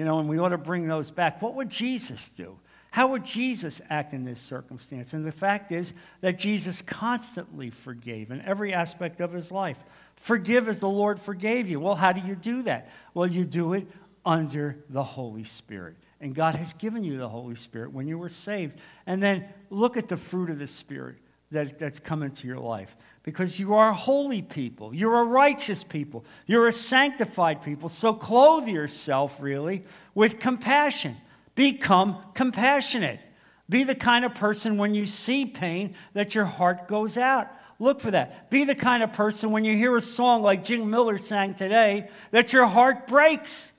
You 0.00 0.06
know, 0.06 0.18
and 0.18 0.30
we 0.30 0.38
ought 0.38 0.48
to 0.48 0.56
bring 0.56 0.88
those 0.88 1.10
back. 1.10 1.42
What 1.42 1.54
would 1.56 1.68
Jesus 1.68 2.30
do? 2.30 2.58
How 2.90 3.08
would 3.08 3.22
Jesus 3.22 3.82
act 3.90 4.14
in 4.14 4.24
this 4.24 4.40
circumstance? 4.40 5.12
And 5.12 5.26
the 5.26 5.30
fact 5.30 5.70
is 5.72 5.92
that 6.22 6.38
Jesus 6.38 6.80
constantly 6.80 7.68
forgave 7.68 8.30
in 8.30 8.40
every 8.40 8.72
aspect 8.72 9.20
of 9.20 9.34
his 9.34 9.52
life. 9.52 9.76
Forgive 10.16 10.70
as 10.70 10.80
the 10.80 10.88
Lord 10.88 11.20
forgave 11.20 11.68
you. 11.68 11.80
Well, 11.80 11.96
how 11.96 12.12
do 12.12 12.26
you 12.26 12.34
do 12.34 12.62
that? 12.62 12.90
Well, 13.12 13.26
you 13.26 13.44
do 13.44 13.74
it 13.74 13.88
under 14.24 14.82
the 14.88 15.04
Holy 15.04 15.44
Spirit. 15.44 15.96
And 16.18 16.34
God 16.34 16.54
has 16.54 16.72
given 16.72 17.04
you 17.04 17.18
the 17.18 17.28
Holy 17.28 17.54
Spirit 17.54 17.92
when 17.92 18.08
you 18.08 18.16
were 18.16 18.30
saved. 18.30 18.78
And 19.04 19.22
then 19.22 19.50
look 19.68 19.98
at 19.98 20.08
the 20.08 20.16
fruit 20.16 20.48
of 20.48 20.58
the 20.58 20.66
Spirit 20.66 21.16
that, 21.50 21.78
that's 21.78 21.98
come 21.98 22.22
into 22.22 22.46
your 22.46 22.58
life. 22.58 22.96
Because 23.22 23.60
you 23.60 23.74
are 23.74 23.90
a 23.90 23.94
holy 23.94 24.40
people, 24.40 24.94
you're 24.94 25.20
a 25.20 25.24
righteous 25.24 25.84
people, 25.84 26.24
you're 26.46 26.66
a 26.66 26.72
sanctified 26.72 27.62
people. 27.62 27.88
So 27.88 28.14
clothe 28.14 28.66
yourself, 28.66 29.36
really, 29.40 29.84
with 30.14 30.38
compassion. 30.38 31.16
Become 31.54 32.16
compassionate. 32.34 33.20
Be 33.68 33.84
the 33.84 33.94
kind 33.94 34.24
of 34.24 34.34
person 34.34 34.78
when 34.78 34.94
you 34.94 35.04
see 35.06 35.44
pain 35.44 35.94
that 36.14 36.34
your 36.34 36.46
heart 36.46 36.88
goes 36.88 37.16
out. 37.16 37.48
Look 37.78 38.00
for 38.00 38.10
that. 38.10 38.50
Be 38.50 38.64
the 38.64 38.74
kind 38.74 39.02
of 39.02 39.12
person 39.12 39.50
when 39.52 39.64
you 39.64 39.76
hear 39.76 39.96
a 39.96 40.00
song 40.00 40.42
like 40.42 40.64
Jim 40.64 40.90
Miller 40.90 41.18
sang 41.18 41.54
today 41.54 42.10
that 42.30 42.52
your 42.52 42.66
heart 42.66 43.06
breaks. 43.06 43.72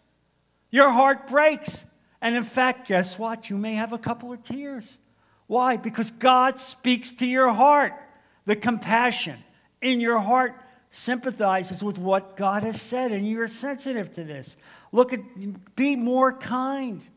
Your 0.69 0.91
heart 0.91 1.27
breaks. 1.27 1.83
And 2.21 2.35
in 2.35 2.43
fact, 2.43 2.87
guess 2.87 3.17
what? 3.17 3.49
You 3.49 3.57
may 3.57 3.75
have 3.75 3.93
a 3.93 3.97
couple 3.97 4.31
of 4.31 4.43
tears. 4.43 4.97
Why? 5.47 5.75
Because 5.75 6.11
God 6.11 6.59
speaks 6.59 7.13
to 7.15 7.25
your 7.25 7.51
heart. 7.51 7.93
The 8.45 8.55
compassion 8.55 9.37
in 9.81 9.99
your 9.99 10.19
heart 10.19 10.55
sympathizes 10.89 11.83
with 11.83 11.97
what 11.97 12.35
God 12.35 12.63
has 12.63 12.81
said, 12.81 13.11
and 13.11 13.27
you're 13.27 13.47
sensitive 13.47 14.11
to 14.13 14.23
this. 14.23 14.57
Look 14.91 15.13
at, 15.13 15.21
be 15.75 15.95
more 15.95 16.37
kind. 16.37 17.07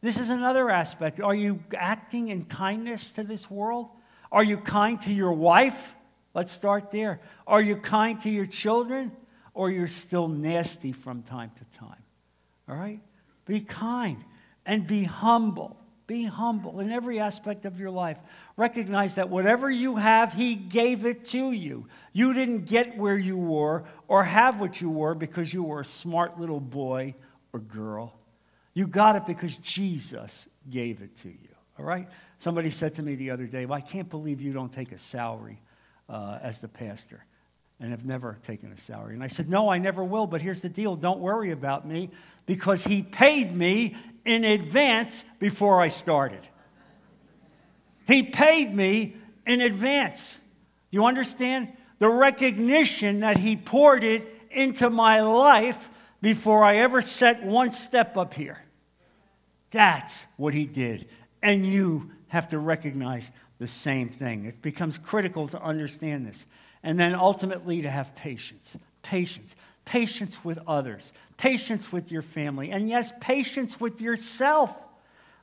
This 0.00 0.18
is 0.18 0.30
another 0.30 0.70
aspect. 0.70 1.20
Are 1.20 1.34
you 1.34 1.62
acting 1.76 2.28
in 2.28 2.44
kindness 2.44 3.10
to 3.12 3.24
this 3.24 3.50
world? 3.50 3.88
Are 4.30 4.44
you 4.44 4.58
kind 4.58 5.00
to 5.02 5.12
your 5.12 5.32
wife? 5.32 5.94
Let's 6.34 6.52
start 6.52 6.92
there. 6.92 7.20
Are 7.46 7.60
you 7.60 7.76
kind 7.76 8.20
to 8.20 8.30
your 8.30 8.46
children? 8.46 9.12
Or 9.54 9.70
you're 9.70 9.88
still 9.88 10.28
nasty 10.28 10.92
from 10.92 11.22
time 11.22 11.50
to 11.56 11.78
time? 11.78 12.04
All 12.68 12.76
right? 12.76 13.00
Be 13.44 13.60
kind 13.60 14.24
and 14.64 14.86
be 14.86 15.02
humble. 15.02 15.76
Be 16.06 16.24
humble 16.24 16.78
in 16.78 16.92
every 16.92 17.18
aspect 17.18 17.64
of 17.64 17.80
your 17.80 17.90
life. 17.90 18.18
Recognize 18.58 19.14
that 19.14 19.30
whatever 19.30 19.70
you 19.70 19.96
have, 19.96 20.32
He 20.32 20.56
gave 20.56 21.06
it 21.06 21.24
to 21.26 21.52
you. 21.52 21.86
You 22.12 22.34
didn't 22.34 22.66
get 22.66 22.98
where 22.98 23.16
you 23.16 23.36
were 23.36 23.84
or 24.08 24.24
have 24.24 24.60
what 24.60 24.80
you 24.80 24.90
were 24.90 25.14
because 25.14 25.54
you 25.54 25.62
were 25.62 25.80
a 25.80 25.84
smart 25.84 26.40
little 26.40 26.58
boy 26.58 27.14
or 27.52 27.60
girl. 27.60 28.18
You 28.74 28.88
got 28.88 29.14
it 29.14 29.26
because 29.26 29.56
Jesus 29.58 30.48
gave 30.68 31.00
it 31.02 31.16
to 31.18 31.28
you. 31.28 31.54
All 31.78 31.84
right? 31.84 32.08
Somebody 32.38 32.72
said 32.72 32.94
to 32.94 33.02
me 33.02 33.14
the 33.14 33.30
other 33.30 33.46
day, 33.46 33.64
well, 33.64 33.78
I 33.78 33.80
can't 33.80 34.10
believe 34.10 34.40
you 34.40 34.52
don't 34.52 34.72
take 34.72 34.90
a 34.90 34.98
salary 34.98 35.62
uh, 36.08 36.40
as 36.42 36.60
the 36.60 36.68
pastor 36.68 37.24
and 37.78 37.92
have 37.92 38.04
never 38.04 38.40
taken 38.42 38.72
a 38.72 38.76
salary. 38.76 39.14
And 39.14 39.22
I 39.22 39.28
said, 39.28 39.48
No, 39.48 39.68
I 39.68 39.78
never 39.78 40.02
will, 40.02 40.26
but 40.26 40.42
here's 40.42 40.62
the 40.62 40.68
deal 40.68 40.96
don't 40.96 41.20
worry 41.20 41.52
about 41.52 41.86
me 41.86 42.10
because 42.44 42.82
he 42.82 43.02
paid 43.02 43.54
me 43.54 43.94
in 44.24 44.42
advance 44.42 45.24
before 45.38 45.80
I 45.80 45.86
started. 45.86 46.40
He 48.08 48.22
paid 48.22 48.74
me 48.74 49.16
in 49.46 49.60
advance. 49.60 50.40
You 50.90 51.04
understand? 51.04 51.68
The 51.98 52.08
recognition 52.08 53.20
that 53.20 53.36
he 53.36 53.54
poured 53.54 54.02
it 54.02 54.26
into 54.50 54.88
my 54.88 55.20
life 55.20 55.90
before 56.22 56.64
I 56.64 56.78
ever 56.78 57.02
set 57.02 57.44
one 57.44 57.70
step 57.70 58.16
up 58.16 58.32
here. 58.32 58.64
That's 59.70 60.24
what 60.38 60.54
he 60.54 60.64
did. 60.64 61.06
And 61.42 61.66
you 61.66 62.10
have 62.28 62.48
to 62.48 62.58
recognize 62.58 63.30
the 63.58 63.68
same 63.68 64.08
thing. 64.08 64.46
It 64.46 64.62
becomes 64.62 64.96
critical 64.96 65.46
to 65.48 65.60
understand 65.60 66.24
this. 66.24 66.46
And 66.82 66.98
then 66.98 67.14
ultimately 67.14 67.82
to 67.82 67.90
have 67.90 68.14
patience. 68.14 68.78
Patience. 69.02 69.54
Patience 69.84 70.42
with 70.42 70.58
others. 70.66 71.12
Patience 71.36 71.92
with 71.92 72.10
your 72.10 72.22
family. 72.22 72.70
And 72.70 72.88
yes, 72.88 73.12
patience 73.20 73.78
with 73.78 74.00
yourself. 74.00 74.74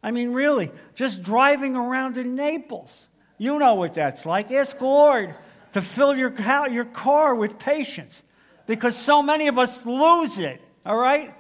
I 0.06 0.12
mean, 0.12 0.34
really, 0.34 0.72
just 0.94 1.24
driving 1.24 1.76
around 1.76 2.16
in 2.16 2.36
Naples. 2.36 3.08
You 3.40 3.58
know 3.58 3.74
what 3.74 3.96
that's 3.96 4.24
like. 4.24 4.52
Ask 4.52 4.80
Lord 4.80 5.34
to 5.72 5.82
fill 5.82 6.16
your, 6.16 6.32
your 6.70 6.86
car 6.86 7.34
with 7.34 7.58
patience 7.58 8.22
because 8.68 8.96
so 8.96 9.24
many 9.24 9.48
of 9.48 9.58
us 9.58 9.84
lose 9.84 10.38
it, 10.38 10.62
all 10.86 10.96
right? 10.96 11.34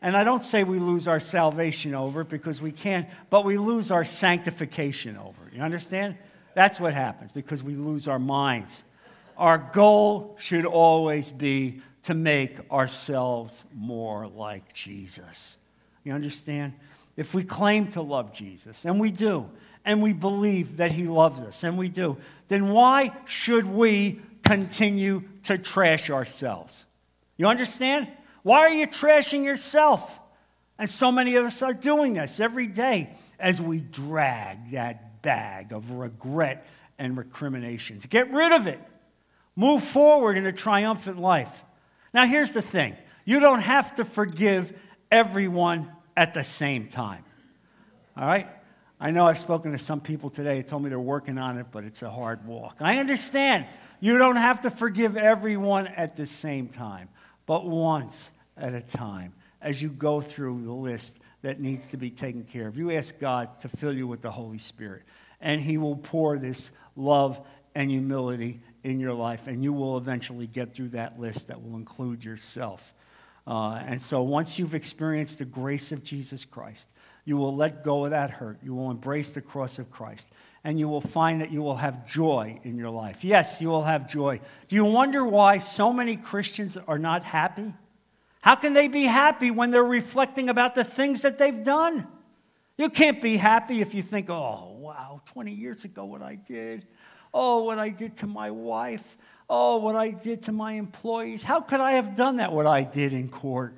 And 0.00 0.16
I 0.16 0.24
don't 0.24 0.42
say 0.42 0.64
we 0.64 0.78
lose 0.78 1.06
our 1.06 1.20
salvation 1.20 1.94
over 1.94 2.24
because 2.24 2.62
we 2.62 2.72
can't, 2.72 3.06
but 3.28 3.44
we 3.44 3.58
lose 3.58 3.90
our 3.90 4.06
sanctification 4.06 5.18
over. 5.18 5.50
You 5.52 5.60
understand? 5.60 6.16
That's 6.54 6.80
what 6.80 6.94
happens 6.94 7.32
because 7.32 7.62
we 7.62 7.74
lose 7.74 8.08
our 8.08 8.18
minds. 8.18 8.82
Our 9.36 9.58
goal 9.58 10.36
should 10.40 10.64
always 10.64 11.30
be 11.30 11.82
to 12.04 12.14
make 12.14 12.56
ourselves 12.72 13.66
more 13.74 14.26
like 14.26 14.72
Jesus. 14.72 15.58
You 16.02 16.14
understand? 16.14 16.72
If 17.20 17.34
we 17.34 17.44
claim 17.44 17.88
to 17.88 18.00
love 18.00 18.32
Jesus, 18.32 18.86
and 18.86 18.98
we 18.98 19.10
do, 19.10 19.50
and 19.84 20.00
we 20.00 20.14
believe 20.14 20.78
that 20.78 20.90
he 20.90 21.06
loves 21.06 21.38
us, 21.40 21.62
and 21.64 21.76
we 21.76 21.90
do, 21.90 22.16
then 22.48 22.70
why 22.70 23.14
should 23.26 23.66
we 23.66 24.20
continue 24.42 25.24
to 25.42 25.58
trash 25.58 26.08
ourselves? 26.08 26.86
You 27.36 27.46
understand? 27.46 28.08
Why 28.42 28.60
are 28.60 28.70
you 28.70 28.86
trashing 28.86 29.44
yourself? 29.44 30.18
And 30.78 30.88
so 30.88 31.12
many 31.12 31.36
of 31.36 31.44
us 31.44 31.60
are 31.60 31.74
doing 31.74 32.14
this 32.14 32.40
every 32.40 32.66
day 32.66 33.14
as 33.38 33.60
we 33.60 33.80
drag 33.80 34.70
that 34.70 35.20
bag 35.20 35.74
of 35.74 35.90
regret 35.90 36.66
and 36.98 37.18
recriminations. 37.18 38.06
Get 38.06 38.32
rid 38.32 38.52
of 38.52 38.66
it. 38.66 38.80
Move 39.56 39.82
forward 39.82 40.38
in 40.38 40.46
a 40.46 40.52
triumphant 40.54 41.18
life. 41.18 41.64
Now, 42.14 42.24
here's 42.24 42.52
the 42.52 42.62
thing 42.62 42.96
you 43.26 43.40
don't 43.40 43.60
have 43.60 43.96
to 43.96 44.06
forgive 44.06 44.72
everyone 45.10 45.92
at 46.20 46.34
the 46.34 46.44
same 46.44 46.86
time. 46.86 47.24
All 48.14 48.26
right? 48.26 48.46
I 49.00 49.10
know 49.10 49.26
I've 49.26 49.38
spoken 49.38 49.72
to 49.72 49.78
some 49.78 50.02
people 50.02 50.28
today 50.28 50.58
who 50.58 50.62
told 50.62 50.82
me 50.82 50.90
they're 50.90 51.00
working 51.00 51.38
on 51.38 51.56
it, 51.56 51.68
but 51.72 51.84
it's 51.84 52.02
a 52.02 52.10
hard 52.10 52.46
walk. 52.46 52.76
I 52.80 52.98
understand. 52.98 53.66
You 54.00 54.18
don't 54.18 54.36
have 54.36 54.60
to 54.62 54.70
forgive 54.70 55.16
everyone 55.16 55.86
at 55.86 56.16
the 56.16 56.26
same 56.26 56.68
time 56.68 57.08
but 57.46 57.66
once 57.66 58.30
at 58.56 58.74
a 58.74 58.80
time 58.80 59.32
as 59.60 59.82
you 59.82 59.88
go 59.88 60.20
through 60.20 60.62
the 60.62 60.72
list 60.72 61.18
that 61.42 61.58
needs 61.58 61.88
to 61.88 61.96
be 61.96 62.08
taken 62.08 62.44
care 62.44 62.68
of. 62.68 62.76
You 62.76 62.92
ask 62.92 63.18
God 63.18 63.58
to 63.60 63.68
fill 63.68 63.92
you 63.92 64.06
with 64.06 64.20
the 64.20 64.30
Holy 64.30 64.58
Spirit, 64.58 65.02
and 65.40 65.60
He 65.60 65.76
will 65.76 65.96
pour 65.96 66.38
this 66.38 66.70
love 66.94 67.40
and 67.74 67.90
humility 67.90 68.60
in 68.84 69.00
your 69.00 69.14
life, 69.14 69.48
and 69.48 69.64
you 69.64 69.72
will 69.72 69.96
eventually 69.96 70.46
get 70.46 70.74
through 70.74 70.90
that 70.90 71.18
list 71.18 71.48
that 71.48 71.60
will 71.60 71.74
include 71.74 72.24
yourself. 72.24 72.94
Uh, 73.50 73.82
and 73.84 74.00
so 74.00 74.22
once 74.22 74.60
you've 74.60 74.76
experienced 74.76 75.38
the 75.40 75.44
grace 75.44 75.90
of 75.90 76.04
Jesus 76.04 76.44
Christ, 76.44 76.88
you 77.24 77.36
will 77.36 77.56
let 77.56 77.82
go 77.82 78.04
of 78.04 78.12
that 78.12 78.30
hurt. 78.30 78.60
You 78.62 78.76
will 78.76 78.92
embrace 78.92 79.32
the 79.32 79.40
cross 79.40 79.80
of 79.80 79.90
Christ 79.90 80.28
and 80.62 80.78
you 80.78 80.88
will 80.88 81.00
find 81.00 81.40
that 81.40 81.50
you 81.50 81.60
will 81.60 81.78
have 81.78 82.06
joy 82.06 82.60
in 82.62 82.76
your 82.76 82.90
life. 82.90 83.24
Yes, 83.24 83.60
you 83.60 83.66
will 83.68 83.82
have 83.82 84.08
joy. 84.08 84.40
Do 84.68 84.76
you 84.76 84.84
wonder 84.84 85.24
why 85.24 85.58
so 85.58 85.92
many 85.92 86.14
Christians 86.16 86.76
are 86.76 86.98
not 86.98 87.24
happy? 87.24 87.74
How 88.40 88.54
can 88.54 88.72
they 88.72 88.86
be 88.86 89.02
happy 89.02 89.50
when 89.50 89.72
they're 89.72 89.82
reflecting 89.82 90.48
about 90.48 90.76
the 90.76 90.84
things 90.84 91.22
that 91.22 91.36
they've 91.36 91.64
done? 91.64 92.06
You 92.78 92.88
can't 92.88 93.20
be 93.20 93.36
happy 93.36 93.80
if 93.80 93.94
you 93.94 94.02
think, 94.02 94.30
oh, 94.30 94.76
wow, 94.78 95.22
20 95.26 95.52
years 95.52 95.84
ago, 95.84 96.04
what 96.04 96.22
I 96.22 96.36
did. 96.36 96.86
Oh, 97.34 97.64
what 97.64 97.80
I 97.80 97.90
did 97.90 98.16
to 98.18 98.28
my 98.28 98.52
wife. 98.52 99.16
Oh, 99.52 99.78
what 99.78 99.96
I 99.96 100.12
did 100.12 100.42
to 100.42 100.52
my 100.52 100.74
employees. 100.74 101.42
How 101.42 101.60
could 101.60 101.80
I 101.80 101.92
have 101.92 102.14
done 102.14 102.36
that, 102.36 102.52
what 102.52 102.68
I 102.68 102.84
did 102.84 103.12
in 103.12 103.26
court? 103.26 103.74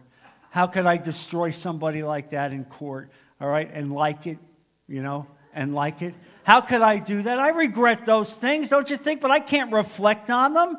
How 0.50 0.66
could 0.66 0.84
I 0.84 0.98
destroy 0.98 1.50
somebody 1.50 2.02
like 2.02 2.30
that 2.30 2.52
in 2.52 2.66
court? 2.66 3.10
All 3.40 3.48
right, 3.48 3.70
and 3.72 3.90
like 3.90 4.26
it, 4.26 4.38
you 4.86 5.02
know, 5.02 5.26
and 5.54 5.74
like 5.74 6.02
it. 6.02 6.14
How 6.44 6.60
could 6.60 6.82
I 6.82 6.98
do 6.98 7.22
that? 7.22 7.38
I 7.38 7.48
regret 7.48 8.04
those 8.04 8.34
things, 8.34 8.68
don't 8.68 8.90
you 8.90 8.98
think? 8.98 9.22
But 9.22 9.30
I 9.30 9.40
can't 9.40 9.72
reflect 9.72 10.30
on 10.30 10.52
them. 10.52 10.76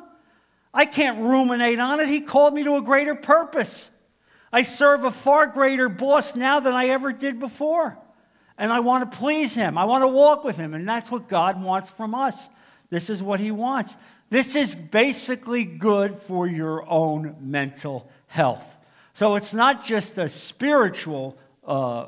I 0.71 0.85
can't 0.85 1.19
ruminate 1.25 1.79
on 1.79 1.99
it. 1.99 2.07
He 2.07 2.21
called 2.21 2.53
me 2.53 2.63
to 2.63 2.75
a 2.75 2.81
greater 2.81 3.15
purpose. 3.15 3.89
I 4.51 4.61
serve 4.61 5.05
a 5.05 5.11
far 5.11 5.47
greater 5.47 5.89
boss 5.89 6.35
now 6.35 6.59
than 6.59 6.75
I 6.75 6.89
ever 6.89 7.11
did 7.11 7.39
before. 7.39 7.97
And 8.59 8.71
I 8.71 8.81
want 8.81 9.11
to 9.11 9.17
please 9.17 9.55
him. 9.55 9.75
I 9.75 9.85
want 9.85 10.03
to 10.03 10.07
walk 10.07 10.43
with 10.43 10.57
him. 10.57 10.75
And 10.75 10.87
that's 10.87 11.09
what 11.09 11.27
God 11.27 11.61
wants 11.63 11.89
from 11.89 12.13
us. 12.13 12.49
This 12.91 13.09
is 13.09 13.23
what 13.23 13.39
he 13.39 13.49
wants. 13.49 13.97
This 14.33 14.55
is 14.55 14.73
basically 14.73 15.63
good 15.63 16.15
for 16.15 16.47
your 16.47 16.89
own 16.89 17.35
mental 17.39 18.09
health. 18.25 18.65
So 19.13 19.35
it's 19.35 19.53
not 19.53 19.83
just 19.83 20.17
a 20.17 20.27
spiritual 20.27 21.37
uh, 21.63 22.07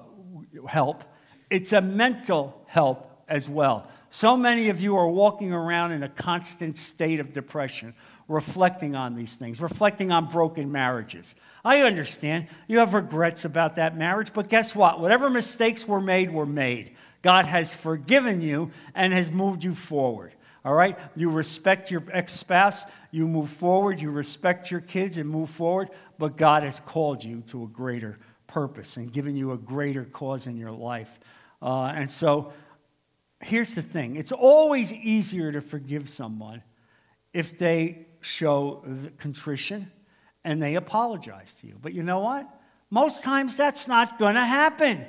help, 0.68 1.04
it's 1.52 1.72
a 1.72 1.82
mental 1.82 2.64
help 2.66 3.12
as 3.28 3.48
well. 3.48 3.88
So 4.10 4.36
many 4.36 4.70
of 4.70 4.82
you 4.82 4.98
are 4.98 5.08
walking 5.08 5.54
around 5.54 5.92
in 5.92 6.02
a 6.02 6.10
constant 6.10 6.80
state 6.80 7.20
of 7.20 7.32
depression, 7.32 7.94
reflecting 8.28 8.96
on 8.96 9.14
these 9.14 9.36
things, 9.36 9.62
reflecting 9.62 10.12
on 10.12 10.26
broken 10.26 10.72
marriages. 10.72 11.36
I 11.64 11.82
understand 11.82 12.48
you 12.68 12.80
have 12.80 12.96
regrets 12.96 13.46
about 13.46 13.76
that 13.76 13.96
marriage, 13.96 14.34
but 14.34 14.50
guess 14.50 14.74
what? 14.74 15.00
Whatever 15.00 15.30
mistakes 15.30 15.88
were 15.88 16.02
made, 16.02 16.34
were 16.34 16.48
made. 16.48 16.96
God 17.22 17.46
has 17.46 17.76
forgiven 17.76 18.42
you 18.42 18.72
and 18.96 19.14
has 19.14 19.30
moved 19.30 19.64
you 19.64 19.76
forward. 19.76 20.32
All 20.65 20.73
right? 20.73 20.97
You 21.15 21.30
respect 21.30 21.91
your 21.91 22.04
ex 22.12 22.34
spouse, 22.34 22.86
you 23.12 23.28
move 23.28 23.51
forward, 23.51 24.01
you 24.01 24.10
respect 24.10 24.71
your 24.71 24.82
kids 24.82 25.17
and 25.17 25.30
move 25.30 25.51
forward, 25.51 25.89
but 26.17 26.36
God 26.36 26.63
has 26.63 26.80
called 26.80 27.23
you 27.23 27.43
to 27.47 27.63
a 27.63 27.67
greater 27.67 28.17
purpose 28.47 28.97
and 28.97 29.13
given 29.13 29.38
you 29.38 29.51
a 29.51 29.58
greater 29.58 30.06
cause 30.06 30.47
in 30.47 30.58
your 30.58 30.71
life. 30.71 31.19
Uh, 31.62 31.93
and 31.95 32.10
so 32.10 32.51
here's 33.41 33.75
the 33.75 33.82
thing 33.84 34.15
it's 34.15 34.32
always 34.32 34.91
easier 34.91 35.51
to 35.51 35.62
forgive 35.62 36.10
someone 36.10 36.63
if 37.32 37.58
they 37.60 38.08
show 38.21 38.84
contrition 39.19 39.91
and 40.43 40.63
they 40.63 40.73
apologize 40.73 41.54
to 41.62 41.67
you. 41.67 41.78
But 41.80 41.93
you 41.93 42.01
know 42.01 42.19
what? 42.19 42.49
Most 42.89 43.23
times 43.23 43.56
that's 43.56 43.88
not 43.88 44.17
going 44.17 44.36
to 44.36 44.45
happen. 44.45 45.06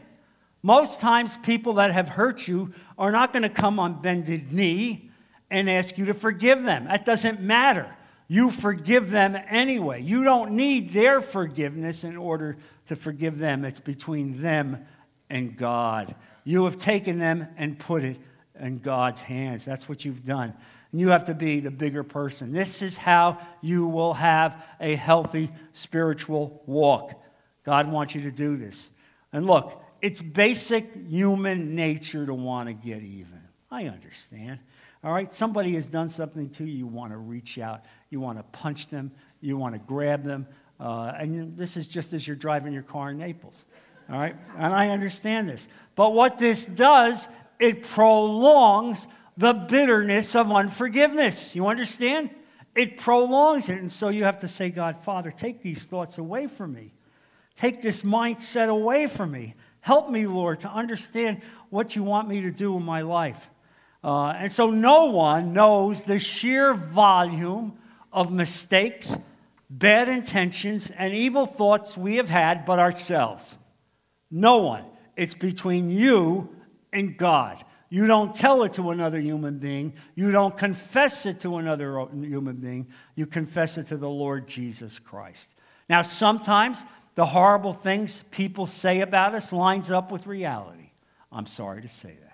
Most 0.63 1.01
times, 1.01 1.37
people 1.39 1.75
that 1.75 1.93
have 1.93 2.11
hurt 2.11 2.49
you 2.49 2.75
are 2.99 3.13
not 3.13 3.33
going 3.33 3.45
to 3.45 3.49
come 3.49 3.79
on 3.79 4.03
bended 4.03 4.53
knee 4.53 5.06
and 5.51 5.71
ask 5.71 5.97
you 5.97 6.07
to 6.07 6.15
forgive 6.15 6.63
them. 6.63 6.85
That 6.87 7.05
doesn't 7.05 7.41
matter. 7.41 7.95
You 8.29 8.51
forgive 8.51 9.11
them 9.11 9.37
anyway. 9.49 10.03
You 10.03 10.25
don't 10.25 10.53
need 10.53 10.93
their 10.93 11.21
forgiveness 11.21 12.03
in 12.03 12.17
order 12.17 12.57
to 12.87 12.97
forgive 12.97 13.39
them. 13.39 13.65
It's 13.65 13.81
between 13.81 14.43
them 14.43 14.85
and 15.31 15.57
God. 15.57 16.15
You 16.45 16.65
have 16.65 16.79
taken 16.79 17.19
them 17.19 17.47
and 17.57 17.79
put 17.79 18.03
it 18.03 18.19
in 18.59 18.79
God's 18.79 19.23
hands. 19.23 19.65
That's 19.65 19.89
what 19.89 20.05
you've 20.05 20.25
done. 20.25 20.55
And 20.91 21.01
you 21.01 21.09
have 21.09 21.25
to 21.27 21.35
be 21.35 21.61
the 21.61 21.71
bigger 21.71 22.03
person. 22.03 22.53
This 22.53 22.83
is 22.83 22.97
how 22.97 23.39
you 23.61 23.87
will 23.87 24.15
have 24.15 24.65
a 24.81 24.97
healthy 24.97 25.51
spiritual 25.73 26.63
walk. 26.67 27.13
God 27.65 27.91
wants 27.91 28.15
you 28.15 28.23
to 28.23 28.31
do 28.31 28.57
this. 28.57 28.91
And 29.33 29.47
look, 29.47 29.83
it's 30.01 30.23
basic 30.23 30.95
human 31.09 31.75
nature 31.75 32.27
to 32.27 32.35
want 32.35 32.69
to 32.69 32.75
get 32.75 33.03
even. 33.03 33.43
I 33.71 33.87
understand. 33.87 34.61
All 35.05 35.13
right, 35.13 35.33
somebody 35.33 35.75
has 35.75 35.89
done 35.89 36.09
something 36.09 36.51
to 36.51 36.65
you, 36.65 36.79
you 36.79 36.87
want 36.87 37.13
to 37.13 37.19
reach 37.19 37.59
out, 37.59 37.85
you 38.11 38.19
want 38.21 38.39
to 38.39 38.43
punch 38.43 38.89
them, 38.89 39.13
you 39.41 39.57
want 39.57 39.75
to 39.75 39.79
grab 39.79 40.25
them. 40.25 40.47
Uh, 40.81 41.13
and 41.19 41.57
this 41.57 41.77
is 41.77 41.87
just 41.87 42.13
as 42.13 42.27
you're 42.27 42.37
driving 42.37 42.73
your 42.73 42.83
car 42.83 43.11
in 43.11 43.19
Naples. 43.19 43.65
All 44.11 44.19
right? 44.19 44.37
And 44.57 44.75
I 44.75 44.91
understand 44.91 45.49
this. 45.49 45.69
But 45.95 46.13
what 46.13 46.39
this 46.39 46.67
does, 46.67 47.29
it 47.59 47.83
prolongs 47.83 49.07
the 49.37 49.53
bitterness 49.53 50.35
of 50.35 50.51
unforgiveness. 50.51 51.55
You 51.55 51.67
understand? 51.67 52.31
It 52.75 52.99
prolongs 52.99 53.69
it. 53.69 53.79
And 53.79 53.91
so 53.91 54.09
you 54.09 54.25
have 54.25 54.39
to 54.41 54.49
say, 54.49 54.71
God, 54.71 54.99
Father, 54.99 55.31
take 55.31 55.63
these 55.63 55.85
thoughts 55.85 56.19
away 56.19 56.47
from 56.47 56.73
me. 56.73 56.93
Take 57.57 57.81
this 57.81 58.03
mindset 58.03 58.69
away 58.69 59.07
from 59.07 59.31
me. 59.31 59.55
Help 59.81 60.11
me, 60.11 60.27
Lord, 60.27 60.61
to 60.61 60.69
understand 60.69 61.41
what 61.71 61.97
you 61.97 62.03
want 62.03 62.29
me 62.29 62.43
to 62.43 62.51
do 62.51 62.77
in 62.77 62.85
my 62.85 63.01
life. 63.01 63.49
Uh, 64.07 64.29
and 64.39 64.53
so 64.53 64.71
no 64.71 65.07
one 65.07 65.53
knows 65.53 66.05
the 66.05 66.21
sheer 66.21 66.75
volume 66.75 67.77
of 68.13 68.31
mistakes, 68.31 69.19
bad 69.69 70.09
intentions, 70.09 70.91
and 70.91 71.13
evil 71.13 71.45
thoughts 71.45 71.97
we 71.97 72.15
have 72.15 72.31
had 72.31 72.65
but 72.65 72.79
ourselves. 72.79 73.59
No 74.31 74.59
one. 74.59 74.85
It's 75.17 75.35
between 75.35 75.91
you 75.91 76.55
and 76.93 77.17
God. 77.17 77.65
You 77.89 78.07
don't 78.07 78.33
tell 78.33 78.63
it 78.63 78.75
to 78.75 78.91
another 78.91 79.19
human 79.19 79.59
being. 79.59 79.95
You 80.15 80.31
don't 80.31 80.57
confess 80.57 81.27
it 81.27 81.41
to 81.41 81.57
another 81.57 82.07
human 82.13 82.57
being. 82.57 82.87
You 83.17 83.27
confess 83.27 83.77
it 83.77 83.89
to 83.89 83.97
the 83.97 84.09
Lord 84.09 84.47
Jesus 84.47 85.01
Christ. 85.01 85.51
Now, 85.89 86.03
sometimes 86.03 86.85
the 87.17 87.27
horrible 87.27 87.73
things 87.73 88.23
people 88.31 88.67
say 88.67 89.01
about 89.01 89.35
us 89.35 89.53
lines 89.53 89.91
up 89.91 90.13
with 90.13 90.29
reality. 90.29 90.93
I'm 91.33 91.47
sorry 91.47 91.83
to 91.83 91.89
say 91.89 92.15
that. 92.21 92.26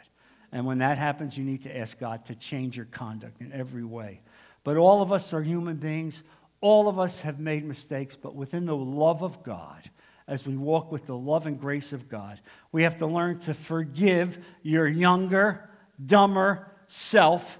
And 0.53 0.67
when 0.67 0.79
that 0.79 0.99
happens, 0.99 1.37
you 1.39 1.45
need 1.45 1.63
to 1.63 1.77
ask 1.77 1.99
God 1.99 2.27
to 2.27 2.35
change 2.35 2.77
your 2.77 2.87
conduct 2.87 3.41
in 3.41 3.53
every 3.53 3.85
way. 3.85 4.21
But 4.65 4.77
all 4.77 5.03
of 5.03 5.11
us 5.11 5.33
are 5.33 5.43
human 5.43 5.77
beings. 5.77 6.23
All 6.61 6.89
of 6.89 6.99
us 6.99 7.21
have 7.21 7.41
made 7.41 7.65
mistakes, 7.65 8.15
but 8.15 8.35
within 8.35 8.67
the 8.67 8.77
love 8.77 9.23
of 9.23 9.43
God, 9.43 9.91
as 10.29 10.47
we 10.47 10.57
walk 10.57 10.93
with 10.93 11.07
the 11.07 11.17
love 11.17 11.47
and 11.47 11.59
grace 11.59 11.93
of 11.93 12.09
God. 12.09 12.41
We 12.71 12.85
have 12.85 12.97
to 12.99 13.07
learn 13.07 13.39
to 13.41 13.55
forgive 13.55 14.39
your 14.63 14.87
younger, 14.87 15.69
dumber 16.05 16.71
self 16.87 17.59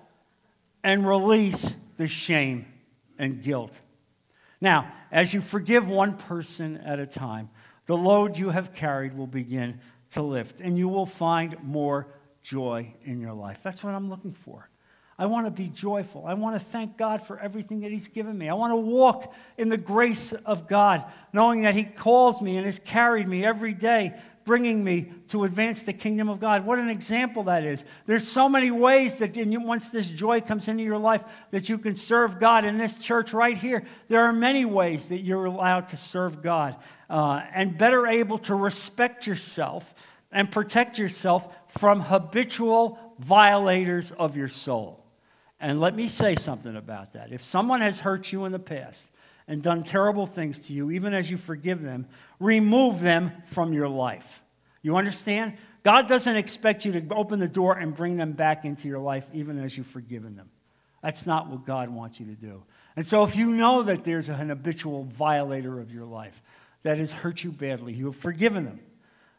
and 0.85 1.07
release 1.07 1.77
the 1.97 2.07
shame 2.07 2.67
and 3.19 3.43
guilt. 3.43 3.81
Now, 4.61 4.93
as 5.11 5.35
you 5.35 5.41
forgive 5.41 5.89
one 5.89 6.17
person 6.17 6.77
at 6.79 6.99
a 6.99 7.07
time, 7.07 7.51
the 7.87 7.97
load 7.97 8.39
you 8.39 8.51
have 8.51 8.75
carried 8.75 9.15
will 9.17 9.27
begin 9.27 9.81
to 10.11 10.23
lift, 10.23 10.61
and 10.61 10.79
you 10.79 10.89
will 10.89 11.07
find 11.07 11.57
more 11.63 12.07
joy 12.43 12.95
in 13.03 13.21
your 13.21 13.35
life. 13.35 13.61
That's 13.63 13.83
what 13.83 13.95
I'm 13.95 14.11
looking 14.11 14.33
for. 14.33 14.69
I 15.19 15.27
want 15.27 15.47
to 15.47 15.51
be 15.51 15.69
joyful. 15.69 16.25
I 16.27 16.35
want 16.35 16.59
to 16.59 16.65
thank 16.65 16.97
God 16.97 17.23
for 17.23 17.39
everything 17.39 17.81
that 17.83 17.93
He's 17.93 18.09
given 18.09 18.37
me. 18.37 18.49
I 18.49 18.55
want 18.55 18.73
to 18.73 18.77
walk 18.77 19.33
in 19.57 19.69
the 19.69 19.77
grace 19.77 20.33
of 20.33 20.67
God, 20.67 21.05
knowing 21.33 21.63
that 21.63 21.75
He 21.75 21.85
calls 21.85 22.43
me 22.43 22.57
and 22.57 22.67
has 22.67 22.79
carried 22.79 23.29
me 23.29 23.45
every 23.45 23.75
day, 23.75 24.19
bringing 24.45 24.83
me 24.83 25.13
to 25.29 25.45
advance 25.45 25.83
the 25.83 25.93
kingdom 25.93 26.29
of 26.29 26.41
God. 26.41 26.67
What 26.67 26.79
an 26.79 26.89
example 26.89 27.45
that 27.45 27.65
is. 27.65 27.85
There's 28.07 28.27
so 28.27 28.49
many 28.49 28.71
ways 28.71 29.17
that 29.17 29.37
once 29.37 29.91
this 29.91 30.11
joy 30.11 30.41
comes 30.41 30.67
into 30.67 30.83
your 30.83 30.99
life 30.99 31.25
that 31.53 31.69
you 31.69 31.79
can 31.79 31.95
serve 31.95 32.41
God 32.41 32.65
in 32.65 32.79
this 32.79 32.95
church 32.95 33.33
right 33.33 33.57
here. 33.57 33.85
There 34.09 34.23
are 34.23 34.33
many 34.33 34.65
ways 34.65 35.09
that 35.09 35.21
you're 35.21 35.45
allowed 35.45 35.89
to 35.89 35.97
serve 35.97 36.43
God 36.43 36.77
uh, 37.09 37.43
and 37.55 37.79
better 37.79 38.07
able 38.07 38.39
to 38.39 38.55
respect 38.55 39.27
yourself 39.27 39.95
and 40.33 40.51
protect 40.51 40.99
yourself 40.99 41.55
from 41.69 42.01
habitual 42.01 42.99
violators 43.19 44.11
of 44.13 44.37
your 44.37 44.49
soul. 44.49 45.05
And 45.61 45.81
let 45.81 45.95
me 45.95 46.09
say 46.09 46.35
something 46.35 46.75
about 46.75 47.13
that. 47.13 47.33
If 47.33 47.45
someone 47.45 47.83
has 47.83 48.01
hurt 48.01 48.33
you 48.33 48.45
in 48.45 48.53
the 48.53 48.59
past 48.59 49.11
and 49.47 49.63
done 49.63 49.85
terrible 49.85 50.27
things 50.27 50.59
to 50.61 50.73
you, 50.73 50.91
even 50.91 51.15
as 51.15 51.31
you 51.31 51.37
forgive 51.37 51.83
them, 51.83 52.07
remove 52.41 53.01
them 53.01 53.33
from 53.47 53.73
your 53.73 53.89
life. 53.89 54.43
You 54.83 54.97
understand? 54.97 55.57
God 55.85 56.09
doesn't 56.09 56.37
expect 56.37 56.85
you 56.85 56.93
to 56.93 57.15
open 57.15 57.39
the 57.39 57.49
door 57.49 57.75
and 57.77 57.95
bring 57.95 58.17
them 58.17 58.33
back 58.33 58.65
into 58.65 58.89
your 58.89 58.99
life, 58.99 59.27
even 59.33 59.59
as 59.59 59.77
you've 59.77 59.87
forgiven 59.87 60.37
them. 60.37 60.51
That's 61.03 61.27
not 61.27 61.49
what 61.49 61.67
God 61.67 61.91
wants 61.91 62.21
you 62.21 62.27
to 62.27 62.35
do. 62.35 62.65
And 62.95 63.05
so, 63.05 63.25
if 63.25 63.37
you 63.37 63.47
know 63.51 63.83
that 63.83 64.05
there's 64.05 64.29
an 64.29 64.49
habitual 64.49 65.05
violator 65.05 65.81
of 65.81 65.93
your 65.93 66.05
life 66.05 66.43
that 66.83 66.99
has 66.99 67.13
hurt 67.13 67.43
you 67.43 67.51
badly, 67.51 67.95
you 67.95 68.07
have 68.07 68.17
forgiven 68.17 68.65
them. 68.65 68.81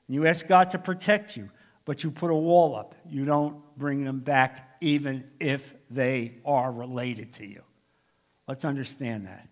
You 0.07 0.27
ask 0.27 0.47
God 0.47 0.69
to 0.71 0.77
protect 0.77 1.37
you, 1.37 1.49
but 1.85 2.03
you 2.03 2.11
put 2.11 2.29
a 2.29 2.35
wall 2.35 2.75
up. 2.75 2.95
You 3.09 3.25
don't 3.25 3.61
bring 3.77 4.03
them 4.03 4.19
back, 4.19 4.77
even 4.81 5.25
if 5.39 5.73
they 5.89 6.35
are 6.45 6.71
related 6.71 7.31
to 7.33 7.45
you. 7.45 7.63
Let's 8.47 8.65
understand 8.65 9.25
that. 9.25 9.47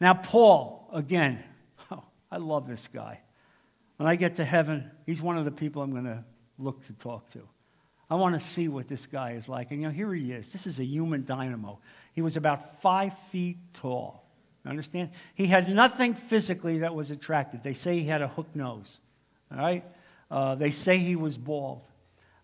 Now, 0.00 0.14
Paul, 0.14 0.88
again, 0.92 1.42
oh, 1.90 2.04
I 2.30 2.36
love 2.36 2.66
this 2.66 2.88
guy. 2.88 3.20
When 3.96 4.08
I 4.08 4.16
get 4.16 4.36
to 4.36 4.44
heaven, 4.44 4.90
he's 5.06 5.22
one 5.22 5.36
of 5.36 5.44
the 5.44 5.50
people 5.50 5.82
I'm 5.82 5.92
going 5.92 6.04
to 6.04 6.24
look 6.58 6.84
to 6.86 6.92
talk 6.92 7.28
to. 7.32 7.48
I 8.10 8.14
want 8.14 8.34
to 8.34 8.40
see 8.40 8.68
what 8.68 8.88
this 8.88 9.06
guy 9.06 9.32
is 9.32 9.48
like. 9.48 9.70
And 9.70 9.80
you 9.80 9.88
know, 9.88 9.92
here 9.92 10.12
he 10.12 10.32
is. 10.32 10.52
This 10.52 10.66
is 10.66 10.78
a 10.78 10.84
human 10.84 11.24
dynamo. 11.24 11.78
He 12.12 12.20
was 12.20 12.36
about 12.36 12.82
five 12.82 13.16
feet 13.30 13.56
tall. 13.72 14.28
You 14.64 14.70
understand? 14.70 15.10
He 15.34 15.46
had 15.46 15.68
nothing 15.68 16.14
physically 16.14 16.78
that 16.78 16.94
was 16.94 17.10
attractive. 17.10 17.62
They 17.62 17.74
say 17.74 17.98
he 17.98 18.06
had 18.06 18.22
a 18.22 18.28
hook 18.28 18.54
nose. 18.54 18.98
All 19.52 19.58
right? 19.58 19.84
Uh, 20.30 20.54
they 20.54 20.70
say 20.70 20.98
he 20.98 21.16
was 21.16 21.36
bald. 21.36 21.88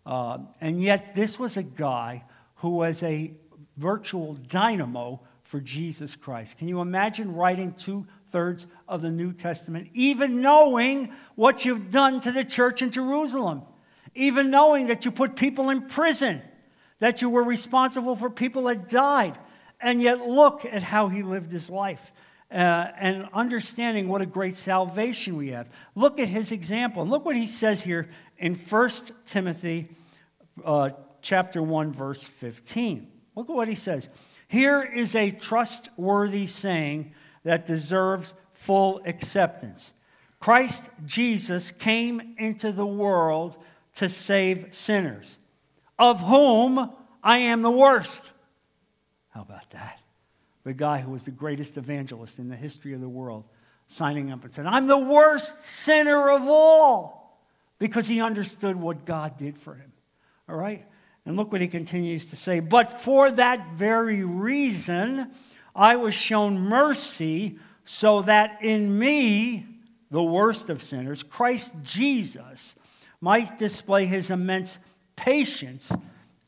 Uh, 0.05 0.39
and 0.61 0.81
yet, 0.83 1.15
this 1.15 1.39
was 1.39 1.57
a 1.57 1.63
guy 1.63 2.25
who 2.57 2.71
was 2.71 3.03
a 3.03 3.33
virtual 3.77 4.35
dynamo 4.35 5.21
for 5.43 5.61
Jesus 5.61 6.17
Christ. 6.17 6.59
Can 6.59 6.69
you 6.69 6.81
imagine 6.81 7.35
writing 7.35 7.73
two 7.73 8.07
thirds 8.31 8.67
of 8.87 9.01
the 9.01 9.11
New 9.11 9.33
Testament, 9.33 9.89
even 9.95 10.43
knowing 10.43 11.11
what 11.35 11.65
you've 11.65 11.91
done 11.91 12.21
to 12.21 12.33
the 12.33 12.45
church 12.45 12.83
in 12.83 12.91
Jerusalem, 12.91 13.63
even 14.15 14.51
knowing 14.51 14.89
that 14.89 15.05
you 15.05 15.11
put 15.11 15.37
people 15.37 15.71
in 15.71 15.83
prison, 15.83 16.43
that 16.99 17.23
you 17.23 17.31
were 17.31 17.45
responsible 17.45 18.17
for 18.17 18.29
people 18.29 18.65
that 18.65 18.89
died, 18.89 19.39
and 19.81 20.03
yet 20.03 20.27
look 20.27 20.65
at 20.65 20.83
how 20.83 21.09
he 21.09 21.23
lived 21.23 21.53
his 21.53 21.71
life. 21.71 22.13
Uh, 22.51 22.89
and 22.99 23.29
understanding 23.35 24.09
what 24.09 24.23
a 24.23 24.27
great 24.27 24.57
salvation 24.57 25.37
we 25.37 25.51
have. 25.51 25.69
Look 25.95 26.19
at 26.19 26.29
his 26.29 26.51
example. 26.51 27.07
Look 27.07 27.27
what 27.27 27.37
he 27.37 27.47
says 27.47 27.83
here 27.83 28.09
in 28.39 28.55
1 28.55 28.91
Timothy 29.27 29.91
uh, 30.65 30.91
chapter 31.21 31.63
1, 31.63 31.93
verse 31.93 32.23
15. 32.23 33.07
Look 33.35 33.51
at 33.51 33.55
what 33.55 33.69
he 33.69 33.75
says. 33.75 34.09
Here 34.49 34.83
is 34.83 35.15
a 35.15 35.31
trustworthy 35.31 36.47
saying 36.47 37.13
that 37.43 37.67
deserves 37.67 38.33
full 38.55 39.01
acceptance 39.05 39.93
Christ 40.41 40.91
Jesus 41.05 41.71
came 41.73 42.35
into 42.39 42.73
the 42.73 42.87
world 42.87 43.59
to 43.97 44.09
save 44.09 44.73
sinners, 44.73 45.39
of 45.99 46.21
whom 46.21 46.93
I 47.23 47.39
am 47.39 47.63
the 47.63 47.71
worst. 47.71 48.31
How 49.31 49.43
about 49.43 49.71
that? 49.71 50.01
The 50.69 50.75
guy 50.75 51.01
who 51.01 51.13
was 51.13 51.25
the 51.25 51.31
greatest 51.31 51.79
evangelist 51.79 52.39
in 52.39 52.51
the 52.51 52.55
history 52.55 52.93
of 52.93 53.01
the 53.01 53.09
world 53.09 53.45
signing 53.87 54.31
up 54.31 54.45
and 54.45 54.53
said, 54.53 54.67
I'm 54.67 54.87
the 54.87 54.99
worst 54.99 55.65
sinner 55.65 56.29
of 56.31 56.43
all 56.47 57.41
because 57.79 58.07
he 58.07 58.21
understood 58.21 58.77
what 58.77 59.07
God 59.07 59.39
did 59.39 59.57
for 59.57 59.77
him. 59.77 59.95
All 60.47 60.57
right? 60.57 60.85
And 61.25 61.39
look 61.39 61.53
what 61.53 61.63
he 61.63 61.69
continues 61.69 62.27
to 62.27 62.37
say. 62.37 62.61
But 62.61 63.01
for 63.01 63.31
that 63.31 63.71
very 63.77 64.23
reason, 64.23 65.33
I 65.75 65.97
was 65.97 66.13
shown 66.13 66.59
mercy 66.59 67.59
so 67.87 68.21
that 68.21 68.59
in 68.61 68.99
me, 68.99 69.65
the 70.11 70.23
worst 70.23 70.69
of 70.69 70.83
sinners, 70.83 71.23
Christ 71.23 71.77
Jesus, 71.83 72.77
might 73.23 73.57
display 73.57 74.05
his 74.05 74.31
immense 74.31 74.79
patience 75.17 75.91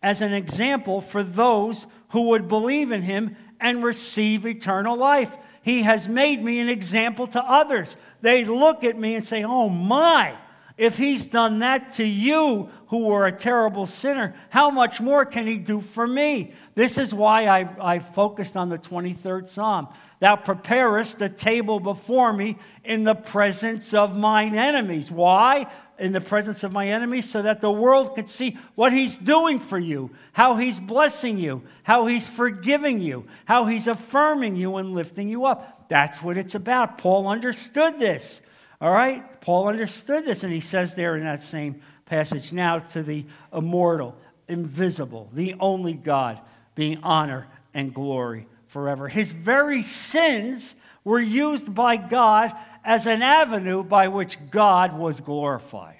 as 0.02 0.20
an 0.20 0.34
example 0.34 1.00
for 1.00 1.22
those 1.22 1.86
who 2.10 2.28
would 2.28 2.48
believe 2.48 2.92
in 2.92 3.00
him 3.00 3.34
and 3.60 3.84
receive 3.84 4.46
eternal 4.46 4.96
life. 4.96 5.36
He 5.62 5.82
has 5.82 6.08
made 6.08 6.42
me 6.42 6.58
an 6.60 6.68
example 6.68 7.26
to 7.28 7.42
others. 7.42 7.96
They 8.22 8.44
look 8.44 8.82
at 8.82 8.98
me 8.98 9.14
and 9.14 9.24
say, 9.24 9.44
Oh 9.44 9.68
my, 9.68 10.34
if 10.80 10.96
he's 10.96 11.26
done 11.26 11.58
that 11.58 11.92
to 11.92 12.04
you 12.04 12.70
who 12.86 13.04
were 13.04 13.26
a 13.26 13.32
terrible 13.32 13.84
sinner, 13.84 14.34
how 14.48 14.70
much 14.70 14.98
more 14.98 15.26
can 15.26 15.46
he 15.46 15.58
do 15.58 15.82
for 15.82 16.06
me? 16.06 16.54
This 16.74 16.96
is 16.96 17.12
why 17.12 17.48
I, 17.48 17.94
I 17.94 17.98
focused 17.98 18.56
on 18.56 18.70
the 18.70 18.78
23rd 18.78 19.50
Psalm. 19.50 19.88
Thou 20.20 20.36
preparest 20.36 21.20
a 21.20 21.28
table 21.28 21.80
before 21.80 22.32
me 22.32 22.56
in 22.82 23.04
the 23.04 23.14
presence 23.14 23.92
of 23.92 24.16
mine 24.16 24.54
enemies. 24.54 25.10
Why? 25.10 25.70
in 25.98 26.12
the 26.12 26.20
presence 26.20 26.64
of 26.64 26.72
my 26.72 26.88
enemies 26.88 27.28
so 27.28 27.42
that 27.42 27.60
the 27.60 27.70
world 27.70 28.14
could 28.14 28.26
see 28.26 28.56
what 28.74 28.90
he's 28.90 29.18
doing 29.18 29.58
for 29.58 29.78
you, 29.78 30.10
how 30.32 30.56
he's 30.56 30.78
blessing 30.78 31.36
you, 31.36 31.62
how 31.82 32.06
he's 32.06 32.26
forgiving 32.26 33.02
you, 33.02 33.26
how 33.44 33.66
he's 33.66 33.86
affirming 33.86 34.56
you 34.56 34.76
and 34.76 34.94
lifting 34.94 35.28
you 35.28 35.44
up. 35.44 35.90
That's 35.90 36.22
what 36.22 36.38
it's 36.38 36.54
about. 36.54 36.96
Paul 36.96 37.28
understood 37.28 37.98
this. 37.98 38.40
All 38.80 38.90
right? 38.90 39.22
Paul 39.40 39.68
understood 39.68 40.24
this, 40.24 40.44
and 40.44 40.52
he 40.52 40.60
says 40.60 40.94
there 40.94 41.16
in 41.16 41.24
that 41.24 41.40
same 41.40 41.80
passage 42.06 42.52
now 42.52 42.78
to 42.78 43.02
the 43.02 43.24
immortal, 43.52 44.16
invisible, 44.48 45.30
the 45.32 45.54
only 45.60 45.94
God, 45.94 46.40
being 46.74 46.98
honor 47.02 47.48
and 47.72 47.94
glory 47.94 48.46
forever. 48.66 49.08
His 49.08 49.32
very 49.32 49.82
sins 49.82 50.74
were 51.04 51.20
used 51.20 51.74
by 51.74 51.96
God 51.96 52.52
as 52.84 53.06
an 53.06 53.22
avenue 53.22 53.82
by 53.82 54.08
which 54.08 54.38
God 54.50 54.96
was 54.96 55.20
glorified. 55.20 55.96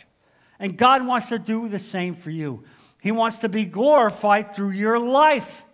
And 0.59 0.77
God 0.77 1.07
wants 1.07 1.29
to 1.31 1.39
do 1.39 1.69
the 1.69 1.79
same 1.79 2.15
for 2.15 2.31
you. 2.31 2.65
He 3.01 3.13
wants 3.13 3.39
to 3.39 3.49
be 3.49 3.65
glorified 3.65 4.55
through 4.55 4.71
your 4.71 4.99
life. 4.99 5.65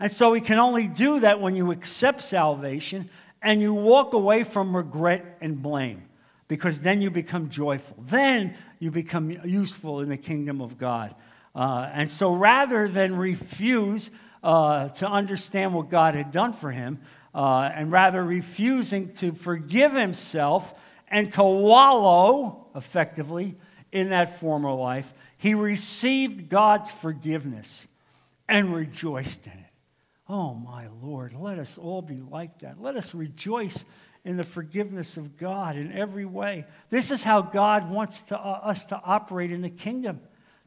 And 0.00 0.10
so 0.10 0.32
He 0.32 0.40
can 0.40 0.58
only 0.58 0.88
do 0.88 1.20
that 1.20 1.40
when 1.40 1.54
you 1.54 1.70
accept 1.70 2.22
salvation 2.22 3.10
and 3.42 3.60
you 3.60 3.74
walk 3.74 4.12
away 4.14 4.42
from 4.42 4.74
regret 4.74 5.38
and 5.40 5.60
blame, 5.60 6.04
because 6.52 6.82
then 6.82 7.00
you 7.00 7.10
become 7.10 7.48
joyful. 7.48 7.96
Then 7.98 8.54
you 8.78 8.90
become 8.90 9.30
useful 9.30 10.00
in 10.00 10.10
the 10.10 10.18
kingdom 10.18 10.60
of 10.60 10.76
God. 10.76 11.14
Uh, 11.54 11.88
and 11.94 12.10
so 12.10 12.34
rather 12.34 12.88
than 12.88 13.16
refuse 13.16 14.10
uh, 14.42 14.90
to 14.90 15.08
understand 15.08 15.72
what 15.72 15.88
God 15.88 16.14
had 16.14 16.30
done 16.30 16.52
for 16.52 16.70
him, 16.70 17.00
uh, 17.34 17.70
and 17.74 17.90
rather 17.90 18.22
refusing 18.22 19.14
to 19.14 19.32
forgive 19.32 19.94
himself 19.94 20.74
and 21.08 21.32
to 21.32 21.42
wallow 21.42 22.66
effectively 22.74 23.56
in 23.90 24.10
that 24.10 24.38
former 24.38 24.74
life, 24.74 25.14
he 25.38 25.54
received 25.54 26.50
God's 26.50 26.90
forgiveness 26.90 27.88
and 28.46 28.74
rejoiced 28.74 29.46
in 29.46 29.54
it. 29.54 29.72
Oh, 30.28 30.52
my 30.52 30.88
Lord, 31.00 31.32
let 31.32 31.58
us 31.58 31.78
all 31.78 32.02
be 32.02 32.20
like 32.20 32.58
that. 32.58 32.78
Let 32.78 32.96
us 32.96 33.14
rejoice 33.14 33.86
in 34.24 34.36
the 34.36 34.44
forgiveness 34.44 35.16
of 35.16 35.36
God 35.36 35.76
in 35.76 35.92
every 35.92 36.24
way. 36.24 36.64
This 36.90 37.10
is 37.10 37.24
how 37.24 37.42
God 37.42 37.90
wants 37.90 38.22
to, 38.24 38.38
uh, 38.38 38.60
us 38.62 38.84
to 38.86 39.00
operate 39.04 39.50
in 39.50 39.62
the 39.62 39.70
kingdom. 39.70 40.20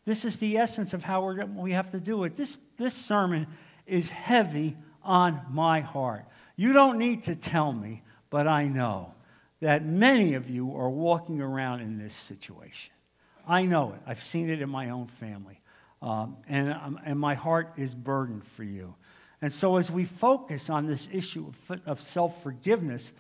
This 0.04 0.26
is 0.26 0.40
the 0.40 0.58
essence 0.58 0.94
of 0.94 1.04
how 1.04 1.32
we 1.56 1.72
have 1.72 1.90
to 1.92 2.00
do 2.00 2.24
it. 2.26 2.36
This, 2.36 2.58
this 2.78 2.94
sermon 2.94 3.48
is 3.86 4.10
heavy 4.10 4.78
on 5.04 5.42
my 5.50 5.80
heart. 5.80 6.26
You 6.56 6.74
don't 6.74 6.98
need 6.98 7.24
to 7.24 7.36
tell 7.36 7.74
me, 7.74 8.04
but 8.30 8.48
I 8.48 8.68
know 8.68 9.14
that 9.62 9.86
many 9.86 10.34
of 10.34 10.50
you 10.50 10.76
are 10.76 10.90
walking 10.90 11.42
around 11.42 11.82
in 11.82 11.98
this 11.98 12.14
situation. 12.14 12.94
I 13.48 13.66
know 13.66 13.94
it. 13.94 14.02
I've 14.06 14.22
seen 14.22 14.50
it 14.50 14.62
in 14.62 14.70
my 14.70 14.90
own 14.90 15.08
family. 15.08 15.62
Um, 16.02 16.38
and, 16.48 16.72
um, 16.74 17.00
and 17.06 17.20
my 17.20 17.36
heart 17.36 17.74
is 17.78 17.96
burdened 17.96 18.46
for 18.46 18.64
you. 18.64 18.96
And 19.42 19.52
so, 19.52 19.78
as 19.78 19.92
we 19.92 20.06
focus 20.06 20.70
on 20.70 20.88
this 20.88 21.10
issue 21.12 21.52
of, 21.70 21.82
of 21.86 22.02
self 22.02 22.42
forgiveness, 22.42 23.12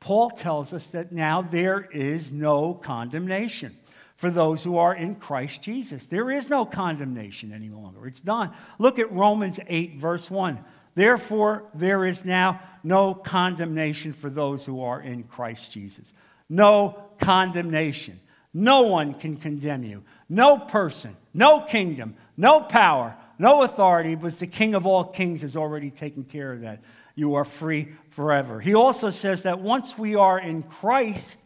Paul 0.00 0.30
tells 0.30 0.72
us 0.72 0.88
that 0.90 1.12
now 1.12 1.42
there 1.42 1.88
is 1.92 2.32
no 2.32 2.74
condemnation 2.74 3.76
for 4.16 4.30
those 4.30 4.64
who 4.64 4.76
are 4.76 4.94
in 4.94 5.14
Christ 5.14 5.62
Jesus. 5.62 6.06
There 6.06 6.30
is 6.30 6.50
no 6.50 6.64
condemnation 6.64 7.52
any 7.52 7.68
longer. 7.68 8.06
It's 8.06 8.20
done. 8.20 8.50
Look 8.78 8.98
at 8.98 9.12
Romans 9.12 9.60
8, 9.66 9.96
verse 9.98 10.30
1. 10.30 10.58
Therefore, 10.94 11.64
there 11.74 12.04
is 12.04 12.24
now 12.24 12.60
no 12.82 13.14
condemnation 13.14 14.12
for 14.12 14.28
those 14.28 14.64
who 14.64 14.82
are 14.82 15.00
in 15.00 15.22
Christ 15.22 15.72
Jesus. 15.72 16.12
No 16.48 16.98
condemnation. 17.20 18.18
No 18.52 18.82
one 18.82 19.14
can 19.14 19.36
condemn 19.36 19.84
you. 19.84 20.02
No 20.28 20.58
person, 20.58 21.16
no 21.32 21.60
kingdom, 21.60 22.16
no 22.36 22.60
power, 22.60 23.14
no 23.38 23.62
authority, 23.62 24.16
but 24.16 24.36
the 24.38 24.46
King 24.48 24.74
of 24.74 24.86
all 24.86 25.04
kings 25.04 25.42
has 25.42 25.54
already 25.54 25.90
taken 25.90 26.24
care 26.24 26.52
of 26.52 26.62
that. 26.62 26.82
You 27.14 27.34
are 27.34 27.44
free 27.44 27.94
forever. 28.18 28.58
He 28.58 28.74
also 28.74 29.10
says 29.10 29.44
that 29.44 29.60
once 29.60 29.96
we 29.96 30.16
are 30.16 30.40
in 30.40 30.64
Christ, 30.64 31.38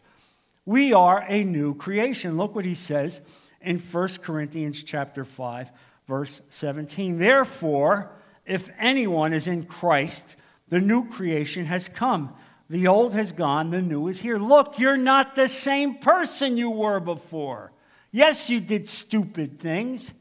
we 0.65 0.95
are 0.95 1.23
a 1.29 1.45
new 1.45 1.75
creation. 1.75 2.39
Look 2.39 2.55
what 2.55 2.65
he 2.65 2.75
says 2.75 3.21
in 3.61 3.79
1 3.79 4.09
Corinthians 4.23 4.83
chapter 4.83 5.27
5, 5.27 5.71
verse 6.09 6.41
17. 6.49 7.19
Therefore, 7.19 8.13
if 8.47 8.71
anyone 8.79 9.35
is 9.35 9.47
in 9.47 9.67
Christ, 9.67 10.35
the 10.69 10.81
new 10.81 11.11
creation 11.11 11.67
has 11.67 11.91
come. 11.91 12.33
The 12.71 12.87
old 12.87 13.13
has 13.13 13.33
gone, 13.33 13.69
the 13.69 13.83
new 13.83 14.09
is 14.09 14.23
here. 14.23 14.39
Look, 14.39 14.79
you're 14.79 14.97
not 14.97 15.35
the 15.35 15.49
same 15.49 15.97
person 15.97 16.57
you 16.57 16.71
were 16.71 17.01
before. 17.01 17.71
Yes, 18.11 18.49
you 18.49 18.61
did 18.61 18.89
stupid 18.89 19.61
things. 19.61 20.15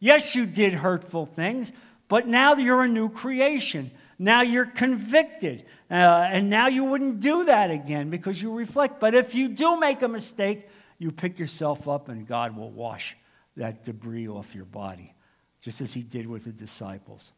Yes, 0.00 0.34
you 0.34 0.44
did 0.44 0.74
hurtful 0.74 1.24
things, 1.24 1.72
but 2.08 2.28
now 2.28 2.56
you're 2.56 2.82
a 2.82 2.88
new 2.88 3.08
creation. 3.08 3.90
Now 4.18 4.42
you're 4.42 4.66
convicted. 4.66 5.64
Uh, 5.94 6.28
and 6.32 6.50
now 6.50 6.66
you 6.66 6.82
wouldn't 6.82 7.20
do 7.20 7.44
that 7.44 7.70
again 7.70 8.10
because 8.10 8.42
you 8.42 8.52
reflect. 8.52 8.98
But 8.98 9.14
if 9.14 9.32
you 9.32 9.48
do 9.48 9.78
make 9.78 10.02
a 10.02 10.08
mistake, 10.08 10.68
you 10.98 11.12
pick 11.12 11.38
yourself 11.38 11.86
up 11.86 12.08
and 12.08 12.26
God 12.26 12.56
will 12.56 12.72
wash 12.72 13.16
that 13.56 13.84
debris 13.84 14.26
off 14.26 14.56
your 14.56 14.64
body, 14.64 15.14
just 15.60 15.80
as 15.80 15.94
He 15.94 16.02
did 16.02 16.26
with 16.26 16.46
the 16.46 16.52
disciples. 16.52 17.30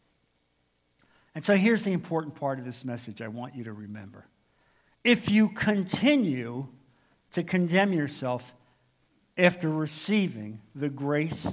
And 1.35 1.45
so 1.45 1.55
here's 1.55 1.85
the 1.85 1.93
important 1.93 2.35
part 2.35 2.59
of 2.59 2.65
this 2.65 2.83
message 2.83 3.21
I 3.21 3.29
want 3.29 3.55
you 3.55 3.65
to 3.65 3.75
remember. 3.75 4.25
If 5.05 5.31
you 5.31 5.51
continue 5.51 6.69
to 7.33 7.43
condemn 7.43 7.93
yourself 7.93 8.55
after 9.37 9.69
receiving 9.69 10.63
the 10.75 10.89
grace 10.89 11.53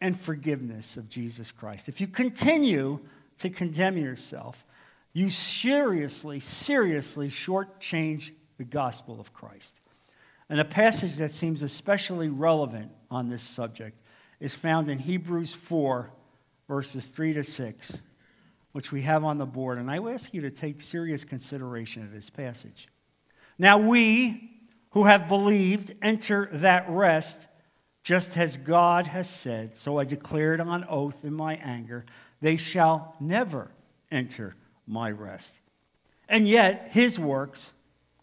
and 0.00 0.18
forgiveness 0.18 0.96
of 0.96 1.08
Jesus 1.08 1.50
Christ, 1.50 1.88
if 1.88 2.00
you 2.00 2.06
continue 2.06 3.00
to 3.38 3.50
condemn 3.50 3.96
yourself, 3.96 4.64
you 5.12 5.30
seriously, 5.30 6.40
seriously 6.40 7.28
shortchange 7.28 8.30
the 8.56 8.64
gospel 8.64 9.20
of 9.20 9.32
Christ. 9.32 9.80
And 10.48 10.60
a 10.60 10.64
passage 10.64 11.16
that 11.16 11.32
seems 11.32 11.62
especially 11.62 12.28
relevant 12.28 12.92
on 13.10 13.28
this 13.28 13.42
subject 13.42 14.00
is 14.40 14.54
found 14.54 14.88
in 14.88 14.98
Hebrews 14.98 15.52
4, 15.52 16.10
verses 16.68 17.06
3 17.06 17.34
to 17.34 17.44
6 17.44 18.00
which 18.72 18.92
we 18.92 19.02
have 19.02 19.24
on 19.24 19.38
the 19.38 19.46
board, 19.46 19.78
and 19.78 19.90
I 19.90 19.98
ask 19.98 20.32
you 20.32 20.40
to 20.42 20.50
take 20.50 20.80
serious 20.80 21.24
consideration 21.24 22.02
of 22.02 22.12
this 22.12 22.30
passage. 22.30 22.88
Now, 23.58 23.78
we 23.78 24.50
who 24.90 25.04
have 25.04 25.28
believed 25.28 25.94
enter 26.02 26.48
that 26.52 26.88
rest 26.88 27.46
just 28.02 28.36
as 28.36 28.56
God 28.56 29.08
has 29.08 29.28
said. 29.28 29.76
So 29.76 29.98
I 29.98 30.04
declared 30.04 30.60
on 30.60 30.84
oath 30.88 31.24
in 31.24 31.34
my 31.34 31.54
anger, 31.54 32.06
they 32.40 32.56
shall 32.56 33.14
never 33.20 33.72
enter 34.10 34.56
my 34.90 35.10
rest. 35.10 35.60
And 36.28 36.46
yet, 36.46 36.88
his 36.90 37.18
works, 37.18 37.72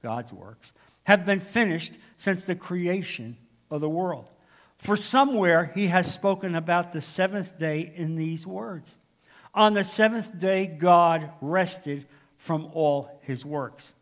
God's 0.03 0.31
works, 0.31 0.73
have 1.05 1.25
been 1.25 1.39
finished 1.39 1.93
since 2.17 2.45
the 2.45 2.55
creation 2.55 3.37
of 3.71 3.81
the 3.81 3.89
world. 3.89 4.27
For 4.77 4.95
somewhere 4.95 5.71
he 5.73 5.87
has 5.87 6.13
spoken 6.13 6.53
about 6.53 6.91
the 6.91 7.01
seventh 7.01 7.57
day 7.57 7.91
in 7.95 8.15
these 8.15 8.45
words 8.45 8.97
on 9.57 9.73
the 9.73 9.83
seventh 9.83 10.37
day, 10.39 10.67
God 10.67 11.31
rested 11.41 12.05
from 12.37 12.69
all 12.73 13.19
his 13.23 13.43
works. 13.43 13.93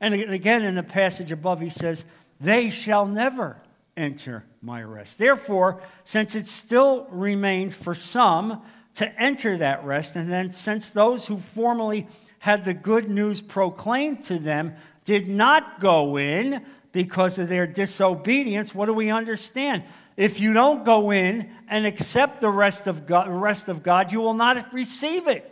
And 0.00 0.12
again, 0.12 0.64
in 0.64 0.74
the 0.74 0.82
passage 0.82 1.30
above, 1.30 1.60
he 1.60 1.68
says, 1.68 2.04
They 2.40 2.68
shall 2.68 3.06
never 3.06 3.62
enter 3.96 4.44
my 4.60 4.82
rest. 4.82 5.18
Therefore, 5.18 5.80
since 6.02 6.34
it 6.34 6.48
still 6.48 7.06
remains 7.10 7.76
for 7.76 7.94
some 7.94 8.60
to 8.94 9.20
enter 9.20 9.56
that 9.56 9.84
rest, 9.84 10.16
and 10.16 10.30
then 10.30 10.50
since 10.50 10.90
those 10.90 11.26
who 11.26 11.36
formerly 11.36 12.06
had 12.40 12.64
the 12.64 12.74
good 12.74 13.08
news 13.08 13.40
proclaimed 13.40 14.22
to 14.22 14.38
them 14.38 14.74
did 15.04 15.28
not 15.28 15.80
go 15.80 16.16
in 16.16 16.64
because 16.92 17.38
of 17.38 17.48
their 17.48 17.66
disobedience, 17.66 18.74
what 18.74 18.86
do 18.86 18.94
we 18.94 19.10
understand? 19.10 19.82
If 20.16 20.40
you 20.40 20.52
don't 20.52 20.84
go 20.84 21.10
in 21.10 21.50
and 21.68 21.86
accept 21.86 22.40
the 22.40 22.50
rest 22.50 22.86
of 22.86 23.06
God, 23.06 23.28
rest 23.28 23.68
of 23.68 23.82
God 23.82 24.12
you 24.12 24.20
will 24.20 24.34
not 24.34 24.72
receive 24.72 25.26
it. 25.26 25.50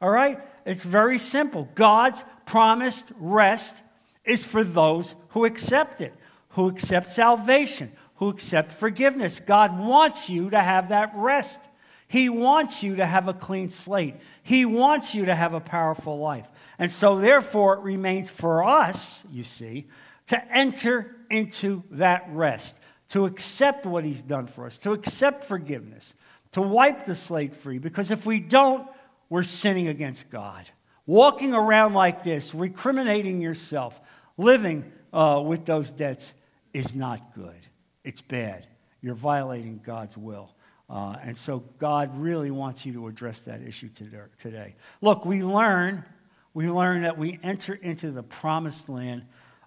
All 0.00 0.10
right? 0.10 0.38
It's 0.64 0.84
very 0.84 1.18
simple. 1.18 1.68
God's 1.74 2.24
promised 2.46 3.12
rest 3.18 3.82
is 4.24 4.44
for 4.44 4.64
those 4.64 5.14
who 5.30 5.44
accept 5.44 6.00
it, 6.00 6.14
who 6.50 6.68
accept 6.68 7.10
salvation, 7.10 7.92
who 8.16 8.28
accept 8.28 8.72
forgiveness. 8.72 9.40
God 9.40 9.78
wants 9.78 10.30
you 10.30 10.50
to 10.50 10.60
have 10.60 10.88
that 10.88 11.12
rest. 11.14 11.60
He 12.08 12.30
wants 12.30 12.82
you 12.82 12.96
to 12.96 13.06
have 13.06 13.28
a 13.28 13.34
clean 13.34 13.68
slate. 13.68 14.16
He 14.42 14.64
wants 14.64 15.14
you 15.14 15.26
to 15.26 15.34
have 15.34 15.52
a 15.52 15.60
powerful 15.60 16.18
life. 16.18 16.48
And 16.78 16.90
so, 16.90 17.18
therefore, 17.18 17.74
it 17.74 17.80
remains 17.80 18.30
for 18.30 18.64
us, 18.64 19.24
you 19.30 19.44
see, 19.44 19.88
to 20.28 20.42
enter 20.54 21.16
into 21.30 21.84
that 21.90 22.26
rest, 22.30 22.78
to 23.10 23.26
accept 23.26 23.84
what 23.84 24.04
He's 24.04 24.22
done 24.22 24.46
for 24.46 24.64
us, 24.64 24.78
to 24.78 24.92
accept 24.92 25.44
forgiveness, 25.44 26.14
to 26.52 26.62
wipe 26.62 27.04
the 27.04 27.14
slate 27.14 27.54
free. 27.54 27.78
Because 27.78 28.10
if 28.10 28.24
we 28.24 28.40
don't, 28.40 28.88
we're 29.28 29.42
sinning 29.42 29.88
against 29.88 30.30
God. 30.30 30.70
Walking 31.04 31.52
around 31.52 31.92
like 31.92 32.24
this, 32.24 32.54
recriminating 32.54 33.42
yourself, 33.42 34.00
living 34.38 34.90
uh, 35.12 35.42
with 35.44 35.66
those 35.66 35.90
debts 35.90 36.32
is 36.72 36.94
not 36.94 37.34
good. 37.34 37.66
It's 38.04 38.22
bad. 38.22 38.66
You're 39.02 39.14
violating 39.14 39.80
God's 39.84 40.16
will. 40.16 40.54
Uh, 40.88 41.16
and 41.22 41.36
so 41.36 41.60
God 41.78 42.18
really 42.18 42.50
wants 42.50 42.86
you 42.86 42.94
to 42.94 43.08
address 43.08 43.40
that 43.40 43.60
issue 43.60 43.90
today. 44.38 44.74
Look, 45.00 45.24
we 45.26 45.42
learn, 45.42 46.04
we 46.54 46.70
learn 46.70 47.02
that 47.02 47.18
we 47.18 47.38
enter 47.42 47.74
into 47.74 48.10
the 48.10 48.22
promised 48.22 48.88
land 48.88 49.26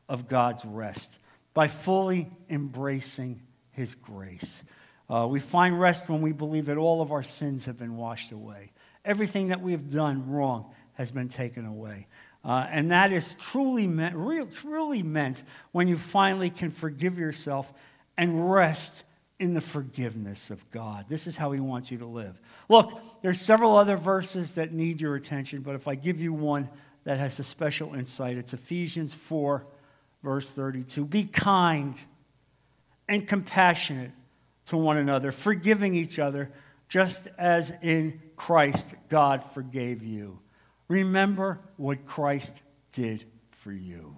of 0.10 0.28
God's 0.28 0.66
rest 0.66 1.20
by 1.54 1.68
fully 1.68 2.30
embracing 2.50 3.42
his 3.72 3.94
grace. 3.94 4.64
Uh, 5.10 5.28
we 5.30 5.40
find 5.40 5.80
rest 5.80 6.10
when 6.10 6.22
we 6.22 6.32
believe 6.32 6.66
that 6.68 6.78
all 6.78 7.02
of 7.02 7.12
our 7.12 7.24
sins 7.24 7.66
have 7.66 7.78
been 7.78 7.98
washed 7.98 8.32
away. 8.32 8.72
Everything 9.04 9.50
that 9.50 9.62
we 9.62 9.74
have 9.74 9.92
done 9.92 10.30
wrong 10.30 10.74
has 10.94 11.12
been 11.12 11.30
taken 11.30 11.66
away. 11.66 12.08
Uh, 12.44 12.66
and 12.72 12.92
that 12.92 13.12
is 13.12 13.36
truly 13.36 13.86
meant, 13.86 14.16
real, 14.16 14.48
truly 14.48 15.04
meant 15.04 15.44
when 15.72 15.88
you 15.88 15.98
finally 15.98 16.50
can 16.50 16.72
forgive 16.72 17.20
yourself 17.20 17.72
and 18.18 18.52
rest 18.52 19.04
in 19.42 19.56
the 19.56 19.62
forgiveness 19.62 20.52
of 20.52 20.70
God. 20.70 21.06
This 21.10 21.26
is 21.26 21.36
how 21.36 21.52
He 21.52 21.60
wants 21.60 21.90
you 21.90 21.98
to 21.98 22.06
live. 22.06 22.40
Look, 22.70 23.02
there's 23.24 23.42
several 23.42 23.76
other 23.76 23.98
verses 23.98 24.54
that 24.54 24.72
need 24.72 25.02
your 25.02 25.16
attention, 25.16 25.62
but 25.62 25.74
if 25.74 25.88
I 25.88 25.96
give 25.96 26.22
you 26.22 26.32
one 26.32 26.70
that 27.06 27.18
has 27.18 27.40
a 27.40 27.44
special 27.44 27.96
insight, 27.96 28.38
it's 28.38 28.54
Ephesians 28.54 29.16
4, 29.16 29.66
verse 30.22 30.48
32. 30.54 31.06
Be 31.06 31.24
kind 31.24 32.00
and 33.10 33.28
compassionate 33.28 34.12
to 34.68 34.78
one 34.78 34.98
another, 34.98 35.32
forgiving 35.32 35.96
each 35.96 36.20
other, 36.20 36.52
just 36.88 37.28
as 37.40 37.74
in 37.82 38.22
Christ 38.36 38.94
God 39.10 39.44
forgave 39.56 40.04
you. 40.04 40.40
Remember 40.88 41.62
what 41.78 42.06
Christ 42.06 42.62
did 42.94 43.26
for 43.50 43.72
you. 43.72 44.18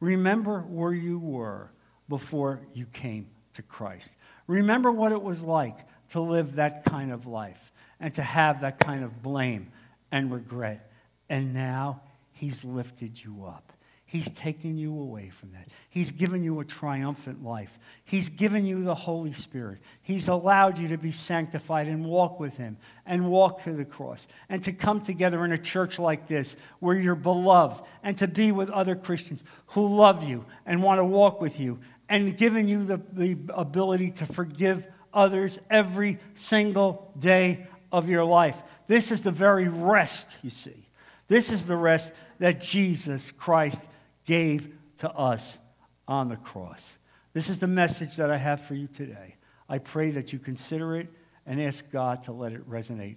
Remember 0.00 0.62
where 0.62 0.92
you 0.92 1.20
were 1.20 1.70
before 2.08 2.66
you 2.74 2.86
came 2.86 3.28
to 3.52 3.62
Christ. 3.62 4.16
Remember 4.46 4.90
what 4.92 5.12
it 5.12 5.22
was 5.22 5.42
like 5.42 5.76
to 6.10 6.20
live 6.20 6.56
that 6.56 6.84
kind 6.84 7.12
of 7.12 7.26
life 7.26 7.72
and 8.00 8.12
to 8.14 8.22
have 8.22 8.60
that 8.60 8.78
kind 8.78 9.02
of 9.02 9.22
blame 9.22 9.72
and 10.10 10.32
regret. 10.32 10.90
And 11.28 11.54
now 11.54 12.02
He's 12.32 12.64
lifted 12.64 13.22
you 13.22 13.44
up. 13.46 13.72
He's 14.14 14.30
taken 14.30 14.76
you 14.76 14.96
away 14.96 15.30
from 15.30 15.52
that. 15.52 15.66
He's 15.88 16.12
given 16.12 16.44
you 16.44 16.60
a 16.60 16.64
triumphant 16.64 17.42
life. 17.42 17.78
He's 18.04 18.28
given 18.28 18.64
you 18.64 18.84
the 18.84 18.94
Holy 18.94 19.32
Spirit. 19.32 19.80
He's 20.02 20.28
allowed 20.28 20.78
you 20.78 20.86
to 20.88 20.98
be 20.98 21.10
sanctified 21.10 21.88
and 21.88 22.04
walk 22.04 22.38
with 22.38 22.56
Him 22.56 22.76
and 23.06 23.28
walk 23.28 23.64
to 23.64 23.72
the 23.72 23.84
cross 23.84 24.28
and 24.48 24.62
to 24.62 24.72
come 24.72 25.00
together 25.00 25.44
in 25.44 25.50
a 25.50 25.58
church 25.58 25.98
like 25.98 26.28
this 26.28 26.54
where 26.78 26.96
you're 26.96 27.16
beloved 27.16 27.82
and 28.04 28.16
to 28.18 28.28
be 28.28 28.52
with 28.52 28.70
other 28.70 28.94
Christians 28.94 29.42
who 29.68 29.84
love 29.84 30.22
you 30.22 30.44
and 30.64 30.82
want 30.82 31.00
to 31.00 31.04
walk 31.04 31.40
with 31.40 31.58
you 31.58 31.80
and 32.14 32.36
giving 32.36 32.68
you 32.68 32.84
the, 32.84 33.00
the 33.12 33.36
ability 33.48 34.12
to 34.12 34.24
forgive 34.24 34.86
others 35.12 35.58
every 35.68 36.20
single 36.34 37.12
day 37.18 37.66
of 37.90 38.08
your 38.08 38.24
life. 38.24 38.62
This 38.86 39.10
is 39.10 39.24
the 39.24 39.32
very 39.32 39.66
rest, 39.66 40.36
you 40.40 40.50
see. 40.50 40.86
This 41.26 41.50
is 41.50 41.66
the 41.66 41.76
rest 41.76 42.12
that 42.38 42.62
Jesus 42.62 43.32
Christ 43.32 43.82
gave 44.24 44.72
to 44.98 45.10
us 45.10 45.58
on 46.06 46.28
the 46.28 46.36
cross. 46.36 46.98
This 47.32 47.48
is 47.48 47.58
the 47.58 47.66
message 47.66 48.14
that 48.14 48.30
I 48.30 48.36
have 48.36 48.64
for 48.64 48.76
you 48.76 48.86
today. 48.86 49.34
I 49.68 49.78
pray 49.78 50.12
that 50.12 50.32
you 50.32 50.38
consider 50.38 50.94
it 50.94 51.08
and 51.44 51.60
ask 51.60 51.90
God 51.90 52.22
to 52.24 52.32
let 52.32 52.52
it 52.52 52.70
resonate 52.70 53.16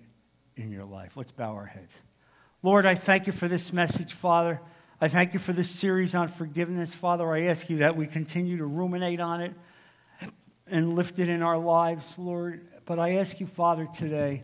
in 0.56 0.72
your 0.72 0.86
life. 0.86 1.16
Let's 1.16 1.32
bow 1.32 1.52
our 1.52 1.68
heads. 1.68 2.02
Lord, 2.64 2.88
I 2.88 2.96
thank 2.96 3.28
you 3.28 3.34
for 3.34 3.48
this 3.48 3.72
message, 3.72 4.14
Father. 4.14 4.60
I 5.00 5.10
thank 5.10 5.36
you 5.36 5.40
for 5.40 5.54
this 5.54 5.70
series 5.70 6.16
on 6.16 6.28
forgiveness. 6.28 6.96
Father, 6.96 7.32
I 7.32 7.44
ask 7.44 7.70
you 7.70 7.78
that 7.78 7.96
we 7.96 8.08
continue 8.08 8.58
to 8.58 8.66
ruminate 8.66 9.20
on 9.20 9.42
it 9.42 9.54
and 10.66 10.96
lift 10.96 11.20
it 11.20 11.30
in 11.30 11.44
our 11.44 11.60
lives, 11.60 12.18
Lord. 12.18 12.66
But 12.86 12.98
I 12.98 13.18
ask 13.18 13.40
you, 13.40 13.46
Father, 13.46 13.88
today 13.94 14.44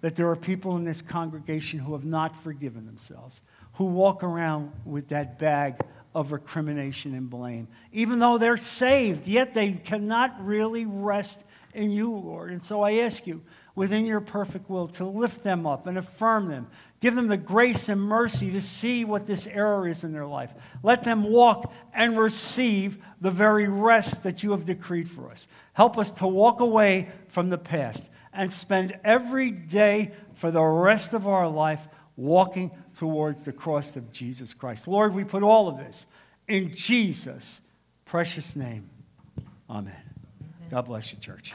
that 0.00 0.14
there 0.14 0.28
are 0.30 0.36
people 0.36 0.76
in 0.76 0.84
this 0.84 1.02
congregation 1.02 1.80
who 1.80 1.94
have 1.94 2.04
not 2.04 2.40
forgiven 2.44 2.86
themselves, 2.86 3.40
who 3.72 3.86
walk 3.86 4.22
around 4.22 4.70
with 4.84 5.08
that 5.08 5.36
bag 5.36 5.80
of 6.14 6.30
recrimination 6.30 7.12
and 7.12 7.28
blame. 7.28 7.66
Even 7.90 8.20
though 8.20 8.38
they're 8.38 8.56
saved, 8.56 9.26
yet 9.26 9.52
they 9.52 9.72
cannot 9.72 10.46
really 10.46 10.86
rest 10.86 11.42
in 11.74 11.90
you, 11.90 12.14
Lord. 12.14 12.52
And 12.52 12.62
so 12.62 12.82
I 12.82 12.98
ask 12.98 13.26
you, 13.26 13.42
within 13.78 14.04
your 14.04 14.20
perfect 14.20 14.68
will, 14.68 14.88
to 14.88 15.04
lift 15.04 15.44
them 15.44 15.64
up 15.64 15.86
and 15.86 15.96
affirm 15.96 16.48
them, 16.48 16.66
Give 17.00 17.14
them 17.14 17.28
the 17.28 17.36
grace 17.36 17.88
and 17.88 18.00
mercy 18.00 18.50
to 18.50 18.60
see 18.60 19.04
what 19.04 19.26
this 19.26 19.46
error 19.46 19.86
is 19.86 20.02
in 20.02 20.12
their 20.12 20.26
life. 20.26 20.52
Let 20.82 21.04
them 21.04 21.22
walk 21.22 21.72
and 21.94 22.18
receive 22.18 22.98
the 23.20 23.30
very 23.30 23.68
rest 23.68 24.24
that 24.24 24.42
you 24.42 24.50
have 24.50 24.64
decreed 24.64 25.08
for 25.08 25.30
us. 25.30 25.46
Help 25.74 25.96
us 25.96 26.10
to 26.12 26.26
walk 26.26 26.58
away 26.58 27.08
from 27.28 27.50
the 27.50 27.58
past 27.58 28.10
and 28.32 28.52
spend 28.52 28.98
every 29.04 29.52
day 29.52 30.12
for 30.34 30.50
the 30.50 30.62
rest 30.62 31.12
of 31.12 31.28
our 31.28 31.48
life 31.48 31.86
walking 32.16 32.72
towards 32.94 33.44
the 33.44 33.52
cross 33.52 33.94
of 33.94 34.10
Jesus 34.10 34.52
Christ. 34.52 34.88
Lord, 34.88 35.14
we 35.14 35.22
put 35.22 35.44
all 35.44 35.68
of 35.68 35.78
this 35.78 36.08
in 36.48 36.74
Jesus' 36.74 37.60
precious 38.04 38.56
name. 38.56 38.90
Amen. 39.70 40.02
God 40.68 40.86
bless 40.86 41.12
you, 41.12 41.18
church. 41.20 41.54